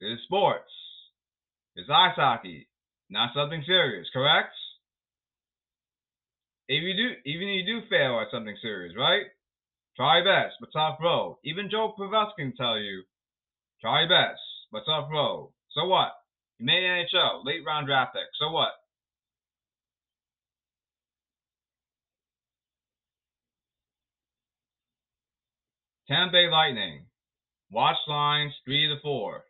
this 0.00 0.10
is 0.18 0.24
sports. 0.24 0.70
It's 1.76 1.90
ice 1.90 2.16
hockey. 2.16 2.68
not 3.10 3.34
something 3.34 3.62
serious, 3.66 4.08
correct? 4.12 4.52
If 6.68 6.82
you 6.82 6.94
do, 6.94 7.14
even 7.24 7.48
if 7.48 7.66
you 7.66 7.80
do 7.80 7.86
fail 7.88 8.18
at 8.20 8.30
something 8.32 8.56
serious, 8.60 8.94
right? 8.96 9.26
Try 9.96 10.22
best, 10.24 10.56
but 10.60 10.70
tough 10.72 10.98
road. 11.00 11.38
Even 11.44 11.70
Joe 11.70 11.94
Pavelski 11.98 12.36
can 12.38 12.56
tell 12.56 12.78
you, 12.78 13.04
try 13.80 14.06
best, 14.08 14.40
but 14.72 14.82
tough 14.84 15.08
road. 15.12 15.52
So 15.70 15.86
what? 15.86 16.12
You 16.58 16.66
made 16.66 16.82
NHL, 16.82 17.44
late 17.44 17.64
round 17.66 17.86
draft 17.86 18.14
pick. 18.14 18.24
So 18.38 18.50
what? 18.50 18.70
Tampa 26.08 26.32
Bay 26.32 26.48
Lightning. 26.48 27.06
Watch 27.70 27.96
lines 28.06 28.52
three 28.64 28.86
to 28.86 29.00
four. 29.02 29.44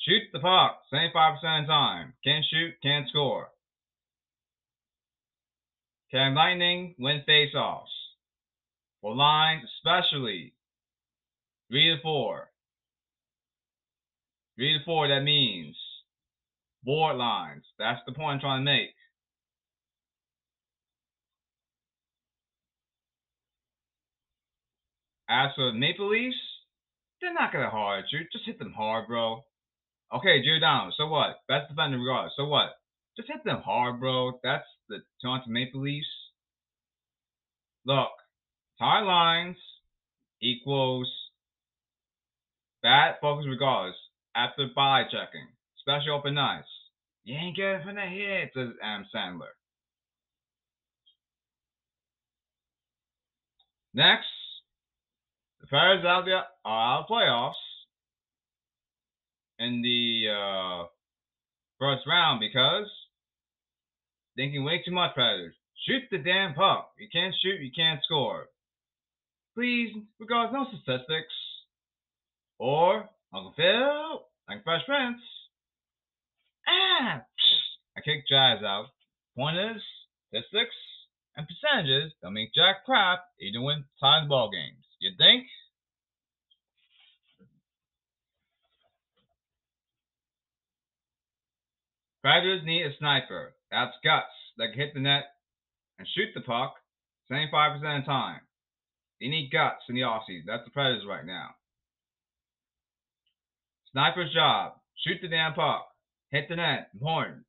Shoot 0.00 0.22
the 0.32 0.38
puck 0.38 0.80
75% 0.92 1.14
of 1.60 1.66
the 1.66 1.66
time. 1.66 2.14
Can't 2.24 2.44
shoot, 2.50 2.74
can't 2.82 3.08
score. 3.08 3.48
Can 6.10 6.34
Lightning 6.34 6.94
win 6.98 7.22
faceoffs? 7.28 7.84
For 9.00 9.14
lines, 9.14 9.64
especially 9.78 10.54
three 11.68 11.94
to 11.94 12.00
four. 12.02 12.50
Three 14.56 14.78
to 14.78 14.84
four, 14.84 15.08
that 15.08 15.22
means 15.22 15.76
board 16.84 17.16
lines. 17.16 17.64
That's 17.78 18.00
the 18.06 18.12
point 18.12 18.34
I'm 18.34 18.40
trying 18.40 18.64
to 18.64 18.70
make. 18.70 18.90
As 25.28 25.50
for 25.56 25.72
Maple 25.72 26.10
Leafs, 26.10 26.36
they're 27.20 27.32
not 27.32 27.52
gonna 27.52 27.70
hard 27.70 28.04
You 28.12 28.20
Just 28.30 28.44
hit 28.44 28.58
them 28.58 28.74
hard, 28.76 29.06
bro. 29.08 29.44
Okay, 30.14 30.42
Giordano. 30.44 30.92
So 30.96 31.08
what? 31.08 31.40
Best 31.48 31.68
defender 31.68 31.98
regardless. 31.98 32.34
So 32.36 32.44
what? 32.46 32.70
Just 33.16 33.28
hit 33.32 33.42
them 33.44 33.62
hard, 33.64 34.00
bro. 34.00 34.38
That's 34.42 34.66
the 34.88 34.98
Toronto 35.22 35.46
Maple 35.48 35.80
Leafs. 35.80 36.06
Look, 37.86 38.10
tie 38.78 39.00
lines 39.00 39.56
equals 40.42 41.10
bad 42.82 43.14
focus 43.20 43.46
regardless 43.48 43.96
after 44.36 44.68
by 44.74 45.04
checking, 45.04 45.48
especially 45.78 46.10
open 46.10 46.34
nights. 46.34 46.68
You 47.24 47.36
ain't 47.36 47.56
getting 47.56 47.82
from 47.82 47.96
the 47.96 48.02
hit, 48.02 48.50
says 48.54 48.74
Adam 48.82 49.06
Sandler. 49.14 49.54
Next, 53.94 54.26
the 55.60 55.66
Predators 55.68 56.04
out 56.04 56.24
the 56.26 56.40
are 56.64 56.98
out 56.98 57.00
of 57.02 57.08
playoffs 57.08 57.52
in 59.58 59.80
the 59.82 60.26
uh, 60.30 60.86
first 61.78 62.06
round 62.06 62.40
because 62.40 62.90
thinking 64.36 64.64
way 64.64 64.82
too 64.84 64.92
much 64.92 65.14
Predators. 65.14 65.54
Shoot 65.86 66.02
the 66.10 66.18
damn 66.18 66.54
puck. 66.54 66.90
You 66.98 67.08
can't 67.10 67.34
shoot, 67.42 67.60
you 67.60 67.70
can't 67.74 68.02
score. 68.04 68.48
Please, 69.54 69.94
regard 70.18 70.52
no 70.52 70.66
statistics. 70.66 71.32
Or 72.58 73.08
Uncle 73.32 73.54
Phil, 73.56 74.26
like 74.48 74.64
Fresh 74.64 74.82
Prince. 74.86 75.20
Ah, 76.66 77.22
I 77.96 78.00
kicked 78.00 78.28
Jazz 78.28 78.62
out. 78.62 78.86
Point 79.36 79.56
is, 79.56 79.82
statistics 80.28 80.74
and 81.36 81.46
percentages 81.46 82.12
don't 82.22 82.34
make 82.34 82.54
jack 82.54 82.84
crap 82.84 83.20
even 83.40 83.62
when 83.62 83.84
tied 84.00 84.28
ball 84.28 84.50
games. 84.50 84.84
You 85.00 85.10
think? 85.18 85.46
Predators 92.22 92.62
need 92.64 92.86
a 92.86 92.96
sniper. 92.98 93.54
That's 93.70 93.92
guts 94.02 94.32
that 94.56 94.68
can 94.70 94.80
hit 94.80 94.94
the 94.94 95.00
net 95.00 95.24
and 95.98 96.08
shoot 96.14 96.28
the 96.34 96.40
puck 96.40 96.76
75% 97.30 97.74
of 97.76 97.80
the 97.80 98.06
time. 98.06 98.40
They 99.20 99.28
need 99.28 99.50
guts 99.50 99.82
in 99.88 99.94
the 99.94 100.02
offseason. 100.02 100.46
That's 100.46 100.64
the 100.64 100.70
Predators 100.70 101.04
right 101.08 101.24
now. 101.24 101.50
Sniper's 103.92 104.32
job. 104.32 104.74
Shoot 105.04 105.18
the 105.22 105.28
damn 105.28 105.54
puck. 105.54 105.86
Hit 106.34 106.48
the 106.48 106.56
net. 106.56 106.88
Important. 106.92 107.44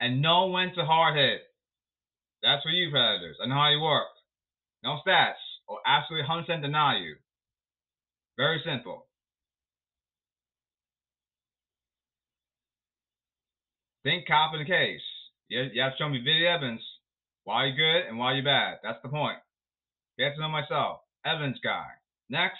And 0.00 0.20
know 0.20 0.48
when 0.48 0.74
to 0.74 0.84
hard 0.84 1.16
hit. 1.16 1.42
That's 2.42 2.62
for 2.64 2.70
you, 2.70 2.90
Predators. 2.90 3.36
I 3.40 3.46
know 3.46 3.54
how 3.54 3.70
you 3.70 3.80
work. 3.80 4.08
No 4.82 4.98
stats 5.06 5.38
or 5.68 5.78
absolutely 5.86 6.28
100% 6.28 6.60
deny 6.60 6.98
you. 6.98 7.14
Very 8.36 8.60
simple. 8.66 9.06
Think 14.02 14.26
cop 14.26 14.54
in 14.54 14.60
the 14.60 14.66
case. 14.66 15.00
You, 15.48 15.68
you 15.72 15.82
have 15.82 15.92
to 15.92 15.98
show 15.98 16.08
me 16.08 16.18
video 16.18 16.50
evidence 16.50 16.82
why 17.44 17.66
you're 17.66 17.76
good 17.76 18.08
and 18.08 18.18
why 18.18 18.34
you're 18.34 18.44
bad. 18.44 18.78
That's 18.82 18.98
the 19.04 19.08
point. 19.08 19.38
Get 20.18 20.34
to 20.34 20.40
know 20.40 20.48
myself. 20.48 21.00
Evidence 21.24 21.58
guy. 21.62 21.86
Next. 22.28 22.58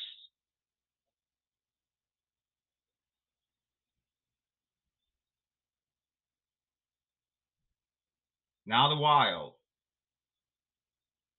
Now 8.69 8.91
the 8.91 9.01
wild. 9.01 9.55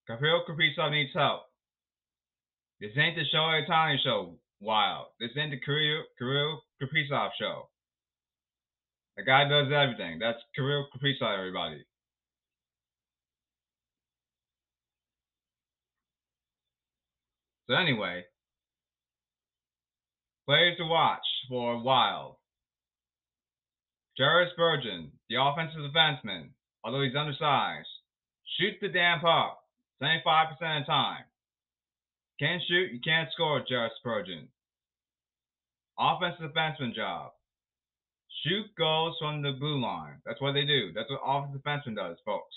Kirill 0.08 0.42
Kaprizov 0.48 0.90
needs 0.90 1.14
help. 1.14 1.42
This 2.80 2.90
ain't 2.96 3.14
the 3.14 3.22
show 3.30 3.48
Italian 3.50 4.00
show, 4.02 4.34
Wild. 4.60 5.06
This 5.20 5.30
ain't 5.38 5.52
the 5.52 5.60
Kirill, 5.60 6.02
Kirill 6.18 6.60
Kaprizov 6.82 7.30
show. 7.38 7.68
The 9.16 9.22
guy 9.22 9.48
does 9.48 9.70
everything. 9.72 10.18
That's 10.18 10.38
Kirill 10.56 10.88
Kaprizov, 10.92 11.38
everybody. 11.38 11.84
So 17.68 17.76
anyway, 17.76 18.24
players 20.48 20.76
to 20.78 20.84
watch 20.84 21.20
for 21.48 21.80
Wild. 21.80 22.34
Jared 24.16 24.48
Spurgeon, 24.52 25.12
the 25.28 25.36
offensive 25.40 25.82
defenseman, 25.82 26.48
although 26.84 27.02
he's 27.02 27.16
undersized, 27.16 27.88
shoot 28.58 28.74
the 28.80 28.88
damn 28.88 29.20
puck 29.20 29.58
75% 30.02 30.50
of 30.50 30.58
the 30.58 30.86
time. 30.86 31.24
Can't 32.38 32.62
shoot, 32.66 32.92
you 32.92 33.00
can't 33.04 33.28
score, 33.32 33.62
Jared 33.68 33.92
Spurgeon. 33.98 34.48
Offensive 35.98 36.50
defenseman 36.52 36.94
job. 36.94 37.32
Shoot 38.42 38.66
goals 38.78 39.16
from 39.20 39.42
the 39.42 39.52
blue 39.52 39.82
line. 39.82 40.16
That's 40.24 40.40
what 40.40 40.52
they 40.52 40.64
do. 40.64 40.92
That's 40.94 41.10
what 41.10 41.20
offensive 41.22 41.62
defenseman 41.62 41.96
does, 41.96 42.16
folks. 42.24 42.54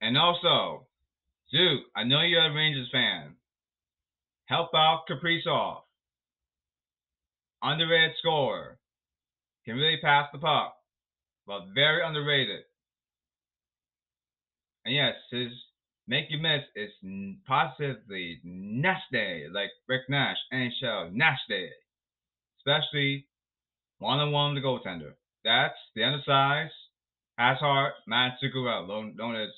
And 0.00 0.18
also, 0.18 0.86
Duke, 1.50 1.84
I 1.96 2.04
know 2.04 2.22
you're 2.22 2.44
a 2.44 2.52
Rangers 2.52 2.88
fan. 2.92 3.33
Help 4.46 4.70
out 4.74 5.04
Kaprizov. 5.08 5.82
Underrated 7.62 8.16
scorer. 8.18 8.78
Can 9.64 9.76
really 9.76 9.98
pass 10.02 10.28
the 10.32 10.38
puck, 10.38 10.74
but 11.46 11.68
very 11.74 12.04
underrated. 12.04 12.64
And 14.84 14.94
yes, 14.94 15.14
his 15.30 15.50
make 16.06 16.26
you 16.28 16.38
miss 16.38 16.62
is 16.76 16.90
positively 17.46 18.40
nasty, 18.44 19.46
like 19.50 19.70
Rick 19.88 20.02
Nash, 20.10 20.36
NHL 20.52 21.12
nasty. 21.12 21.70
Especially 22.58 23.26
one 23.98 24.20
on 24.20 24.32
one 24.32 24.54
the 24.54 24.60
goaltender. 24.60 25.14
That's 25.44 25.78
the 25.94 26.04
undersized, 26.04 26.72
has 27.38 27.58
heart, 27.58 27.94
Matt 28.06 28.32
Zuccarello, 28.42 29.14
known 29.16 29.36
as 29.36 29.48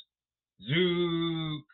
Zook. 0.63 1.65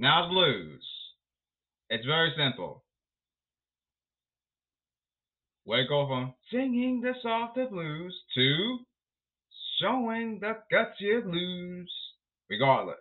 Now 0.00 0.30
blues. 0.30 0.82
It's 1.90 2.06
very 2.06 2.32
simple. 2.34 2.82
We 5.66 5.86
go 5.86 6.06
from 6.08 6.32
singing 6.50 7.02
the 7.02 7.12
softer 7.22 7.66
blues 7.70 8.18
to 8.34 8.78
showing 9.78 10.38
the 10.40 10.54
guts 10.70 10.96
you 11.00 11.20
blues. 11.20 11.92
Regardless. 12.48 12.96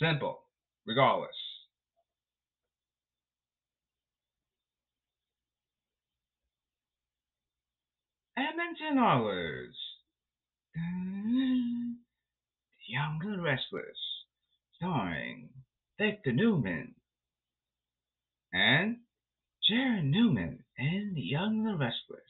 Simple. 0.00 0.38
Regardless. 0.86 1.30
Edmonton 8.38 9.02
Oilers. 9.02 9.74
The 10.74 10.80
Young 12.86 13.20
and 13.24 13.42
Restless. 13.42 13.98
Starring 14.80 15.50
Victor 15.98 16.32
Newman 16.32 16.94
and 18.54 18.96
Sharon 19.62 20.10
Newman 20.10 20.64
and 20.78 21.18
Young 21.18 21.64
the 21.64 21.72
Restless. 21.72 22.22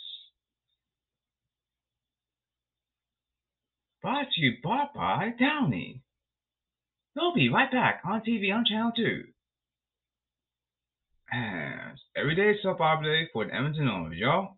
Brought 4.02 4.26
to 4.32 4.40
you 4.40 4.54
by 4.64 5.32
Downey. 5.38 6.02
They'll 7.14 7.34
be 7.34 7.50
right 7.50 7.70
back 7.70 8.00
on 8.04 8.22
TV 8.22 8.52
on 8.52 8.64
Channel 8.64 8.92
2. 8.96 9.22
And 11.30 11.98
everyday 12.16 12.54
soap 12.60 12.80
opera 12.80 13.04
day 13.04 13.28
for 13.32 13.44
the 13.44 13.54
Edmonton 13.54 13.88
Oilers, 13.88 14.16
yo. 14.16 14.56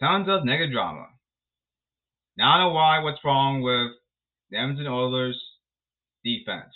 Tons 0.00 0.28
of 0.28 0.44
negative 0.44 0.72
drama. 0.72 1.06
Now 2.36 2.50
I 2.50 2.64
know 2.64 2.74
why, 2.74 2.98
what's 2.98 3.24
wrong 3.24 3.62
with 3.62 3.92
the 4.50 4.58
Edmonton 4.58 4.88
Oilers 4.88 5.42
defense. 6.24 6.74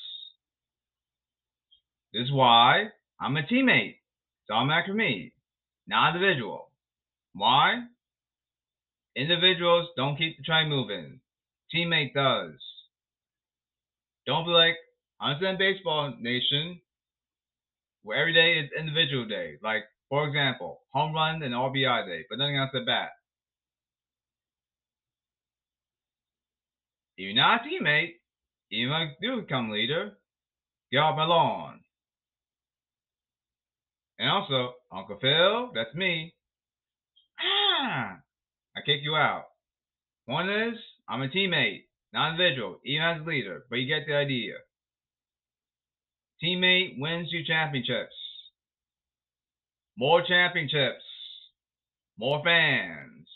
This 2.12 2.24
is 2.24 2.32
why 2.32 2.88
I'm 3.20 3.36
a 3.36 3.42
teammate. 3.42 3.96
It's 4.42 4.50
automatic 4.50 4.86
for 4.86 4.94
me, 4.94 5.32
not 5.86 6.14
individual. 6.14 6.70
Why? 7.34 7.84
Individuals 9.16 9.88
don't 9.96 10.16
keep 10.16 10.36
the 10.36 10.42
train 10.42 10.68
moving. 10.68 11.20
Teammate 11.74 12.14
does. 12.14 12.54
Don't 14.26 14.44
be 14.44 14.50
like, 14.50 14.76
I 15.20 15.30
understand 15.30 15.58
baseball 15.58 16.14
nation, 16.20 16.80
where 18.02 18.18
every 18.18 18.34
day 18.34 18.58
is 18.58 18.70
individual 18.78 19.26
day. 19.26 19.58
Like, 19.62 19.84
for 20.08 20.26
example, 20.26 20.80
home 20.92 21.14
run 21.14 21.42
and 21.42 21.54
RBI 21.54 22.06
day, 22.06 22.24
but 22.28 22.38
nothing 22.38 22.56
else 22.56 22.70
at 22.74 22.86
bat. 22.86 23.10
If 27.16 27.24
you're 27.24 27.34
not 27.34 27.60
a 27.60 27.68
teammate, 27.68 28.14
if 28.72 28.78
you 29.20 29.36
do 29.36 29.42
become 29.42 29.70
leader, 29.70 30.12
my 30.92 31.24
lawn. 31.24 31.80
And 34.18 34.30
also, 34.30 34.74
Uncle 34.90 35.18
Phil, 35.20 35.72
that's 35.74 35.94
me. 35.94 36.34
Ah, 37.38 38.16
I 38.76 38.80
kick 38.80 39.00
you 39.02 39.14
out. 39.14 39.44
One 40.24 40.48
is, 40.48 40.78
I'm 41.08 41.22
a 41.22 41.28
teammate, 41.28 41.82
not 42.14 42.30
individual, 42.30 42.80
even 42.84 43.02
as 43.02 43.20
a 43.20 43.28
leader, 43.28 43.64
but 43.68 43.76
you 43.76 43.86
get 43.86 44.06
the 44.06 44.14
idea. 44.14 44.54
Teammate 46.42 46.94
wins 46.98 47.28
you 47.30 47.44
championships. 47.44 48.14
More 49.98 50.22
championships. 50.26 51.04
More 52.18 52.42
fans. 52.42 53.28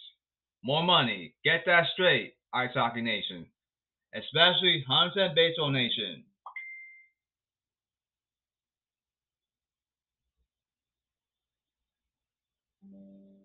More 0.65 0.83
money. 0.83 1.35
Get 1.45 1.65
that 1.67 1.85
straight, 1.93 2.35
Ice 2.55 2.71
Hockey 2.75 3.03
Nation. 3.03 3.47
Especially 4.15 4.85
100% 4.89 5.35
Baseball 5.35 5.71
Nation. 5.71 6.25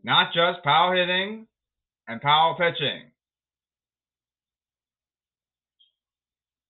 Not 0.04 0.34
just 0.34 0.64
power 0.64 0.96
hitting 0.96 1.48
and 2.08 2.22
power 2.22 2.56
pitching. 2.56 3.12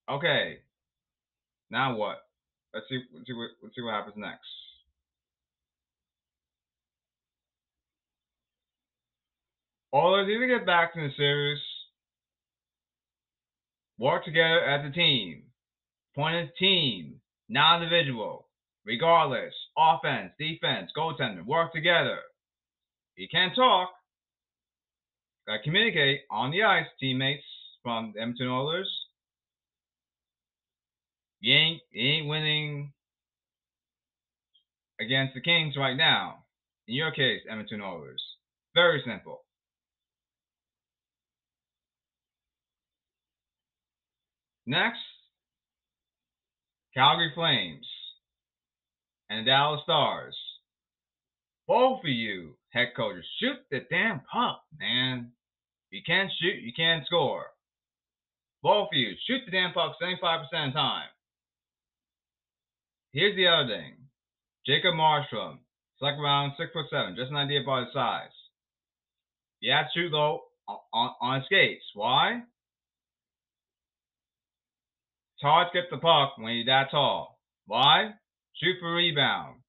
Okay. 0.10 0.58
Now 1.70 1.96
what? 1.96 2.18
Let's 2.74 2.86
see. 2.90 3.02
Let's 3.14 3.28
see 3.28 3.34
what. 3.34 3.50
Let's 3.64 3.76
see 3.76 3.82
what 3.82 3.94
happens 3.94 4.16
next. 4.18 4.40
Oilers 9.94 10.28
need 10.28 10.40
to 10.40 10.48
get 10.48 10.66
back 10.66 10.94
to 10.94 11.02
the 11.02 11.14
series. 11.18 11.60
Work 14.02 14.26
together 14.26 14.66
as 14.66 14.84
a 14.84 14.92
team. 14.92 15.44
Point 16.16 16.36
as 16.36 16.50
team, 16.58 17.22
not 17.48 17.84
individual. 17.84 18.48
Regardless, 18.84 19.54
offense, 19.78 20.32
defense, 20.40 20.90
goaltender, 20.98 21.46
work 21.46 21.72
together. 21.72 22.18
You 23.16 23.28
can't 23.32 23.54
talk. 23.56 23.92
Gotta 25.46 25.62
communicate 25.64 26.22
on 26.32 26.50
the 26.50 26.64
ice, 26.64 26.88
teammates 27.00 27.44
from 27.84 28.14
the 28.16 28.22
Edmonton 28.22 28.48
Oilers. 28.48 28.90
You 31.40 31.54
ain't, 31.54 31.82
you 31.92 32.10
ain't 32.10 32.28
winning 32.28 32.94
against 35.00 35.36
the 35.36 35.42
Kings 35.42 35.76
right 35.78 35.96
now. 35.96 36.46
In 36.88 36.96
your 36.96 37.12
case, 37.12 37.42
Edmonton 37.48 37.82
Oilers. 37.82 38.24
Very 38.74 39.04
simple. 39.06 39.42
Next, 44.72 45.04
Calgary 46.94 47.34
Flames 47.36 47.86
and 49.30 49.46
Dallas 49.46 49.82
Stars. 49.84 50.34
Both 51.68 52.00
of 52.06 52.10
you 52.10 52.56
head 52.70 52.94
coaches, 52.96 53.26
shoot 53.42 53.58
the 53.70 53.82
damn 53.90 54.22
puck, 54.32 54.64
man. 54.80 55.34
You 55.90 56.00
can't 56.06 56.32
shoot, 56.40 56.64
you 56.64 56.72
can't 56.74 57.06
score. 57.06 57.48
Both 58.64 58.88
of 58.94 58.98
you, 58.98 59.12
shoot 59.28 59.42
the 59.46 59.52
damn 59.52 59.74
puck 59.74 59.98
75% 60.02 60.40
of 60.40 60.50
the 60.52 60.72
time. 60.72 61.10
Here's 63.12 63.36
the 63.36 63.48
other 63.48 63.68
thing. 63.68 63.96
Jacob 64.66 64.94
Markstrom, 64.94 65.58
select 66.00 66.18
around 66.18 66.54
six 66.58 66.72
foot 66.72 66.86
seven, 66.90 67.18
just 67.18 67.30
an 67.30 67.36
idea 67.36 67.62
about 67.62 67.88
his 67.88 67.94
size. 67.94 68.32
You 69.60 69.74
have 69.74 69.88
to 69.88 70.00
shoot 70.00 70.14
low 70.14 70.44
on, 70.94 71.12
on 71.20 71.44
skates. 71.48 71.84
Why? 71.94 72.44
Hard 75.42 75.68
to 75.72 75.82
get 75.82 75.90
the 75.90 75.98
puck 75.98 76.38
when 76.38 76.54
you're 76.54 76.66
that 76.66 76.92
tall. 76.92 77.40
Why? 77.66 78.12
Shoot 78.56 78.76
for 78.80 78.94
rebound. 78.94 79.62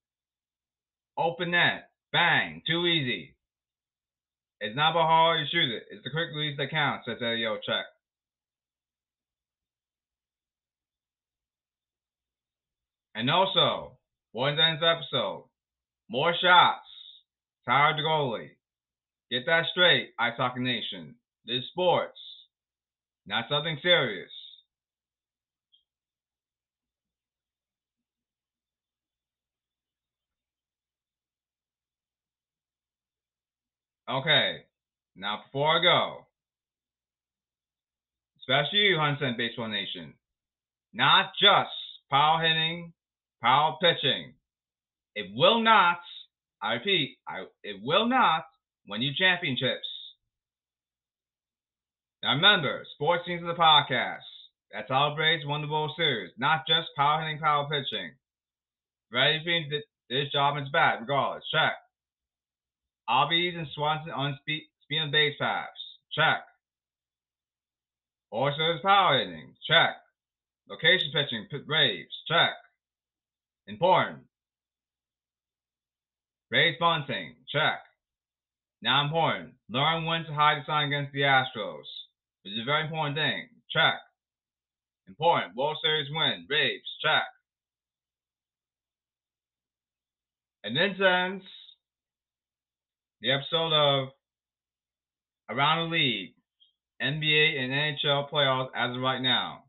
Open 1.16 1.53
net. 1.53 1.91
Bang. 2.12 2.62
Too 2.66 2.87
easy. 2.87 3.35
It's 4.61 4.77
not 4.77 4.93
about 4.93 5.09
how 5.09 5.33
you 5.39 5.47
shoot 5.51 5.75
it. 5.75 5.85
It's 5.91 6.05
the 6.05 6.11
quick 6.11 6.29
release 6.35 6.57
that 6.59 6.70
counts, 6.70 7.07
says 7.07 7.18
Yo 7.20 7.57
check. 7.57 7.85
And 13.14 13.31
also, 13.31 13.99
one 14.33 14.59
ends 14.59 14.83
episode. 14.83 15.45
More 16.09 16.35
shots. 16.41 16.87
Tired 17.66 17.97
goalie. 17.97 18.51
Get 19.31 19.47
that 19.47 19.64
straight, 19.73 20.11
Ice 20.18 20.35
Hockey 20.37 20.61
Nation. 20.61 21.14
This 21.47 21.59
is 21.59 21.68
sports. 21.70 22.18
Not 23.27 23.47
something 23.49 23.79
serious. 23.83 24.31
Okay, 34.11 34.64
now 35.14 35.42
before 35.46 35.78
I 35.78 35.82
go, 35.82 36.26
especially 38.40 38.80
you, 38.80 38.98
Hunson 38.98 39.36
Baseball 39.38 39.68
Nation, 39.68 40.14
not 40.92 41.32
just 41.40 41.70
power 42.11 42.42
hitting, 42.42 42.92
power 43.40 43.76
pitching. 43.80 44.34
It 45.14 45.26
will 45.34 45.62
not, 45.62 46.00
I 46.62 46.74
repeat, 46.74 47.18
I, 47.28 47.44
it 47.62 47.76
will 47.82 48.07
not 48.07 48.44
win 48.88 49.03
you 49.03 49.12
championships. 49.16 49.86
Now 52.22 52.34
remember, 52.34 52.84
sports 52.94 53.24
teams 53.26 53.42
of 53.42 53.48
the 53.48 53.55
podcast 53.55 54.26
that 54.72 54.88
celebrates 54.88 55.44
of 55.44 55.61
the 55.61 55.68
World 55.68 55.92
Series, 55.96 56.32
not 56.38 56.66
just 56.66 56.88
power 56.96 57.22
hitting, 57.22 57.38
power 57.38 57.68
pitching. 57.70 58.12
Ready 59.12 59.40
for 59.44 59.78
this 60.09 60.32
job 60.32 60.57
is 60.59 60.68
bad, 60.72 61.00
regardless. 61.00 61.44
Check. 61.53 61.74
Albies 63.09 63.57
and 63.57 63.66
Swanson 63.74 64.12
on 64.12 64.38
speed, 64.40 64.64
speed 64.82 64.98
and 64.98 65.12
base 65.12 65.34
paths. 65.38 65.70
Check. 66.12 66.44
Also 68.30 68.78
power 68.82 69.18
hitting. 69.18 69.55
Check. 69.66 69.96
Location 70.68 71.11
pitching, 71.12 71.46
Braves. 71.66 72.22
Check. 72.26 72.53
Important. 73.66 74.20
Raise 76.50 76.76
bunting. 76.78 77.34
Check. 77.48 77.80
Now 78.82 79.05
important. 79.05 79.55
Learn 79.68 80.05
when 80.05 80.24
to 80.24 80.32
hide 80.32 80.61
the 80.61 80.66
sign 80.66 80.88
against 80.88 81.12
the 81.12 81.20
Astros. 81.20 81.86
Is 82.44 82.59
a 82.61 82.64
very 82.64 82.84
important 82.84 83.16
thing. 83.16 83.48
Check. 83.70 83.94
Important. 85.07 85.57
World 85.57 85.76
Series 85.82 86.09
win. 86.11 86.44
Braves. 86.48 86.88
Check. 87.03 87.22
And 90.64 90.76
then 90.76 90.94
sends 90.98 91.44
the 93.23 93.31
episode 93.31 93.73
of 93.73 94.09
Around 95.49 95.91
the 95.91 95.97
League, 95.97 96.35
NBA 97.01 97.57
and 97.57 97.73
NHL 97.73 98.29
playoffs 98.29 98.70
as 98.75 98.97
of 98.97 99.01
right 99.01 99.23
now. 99.23 99.62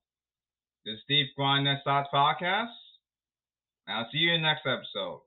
This 0.86 0.94
is 0.94 1.02
Steve 1.04 1.28
Grind 1.38 1.68
Thoughts 1.84 2.10
Podcast. 2.12 2.74
I'll 3.88 4.08
see 4.12 4.18
you 4.18 4.34
in 4.34 4.42
the 4.42 4.48
next 4.48 4.66
episode. 4.66 5.22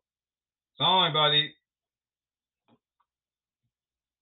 So, 0.77 1.05
everybody. 1.05 1.55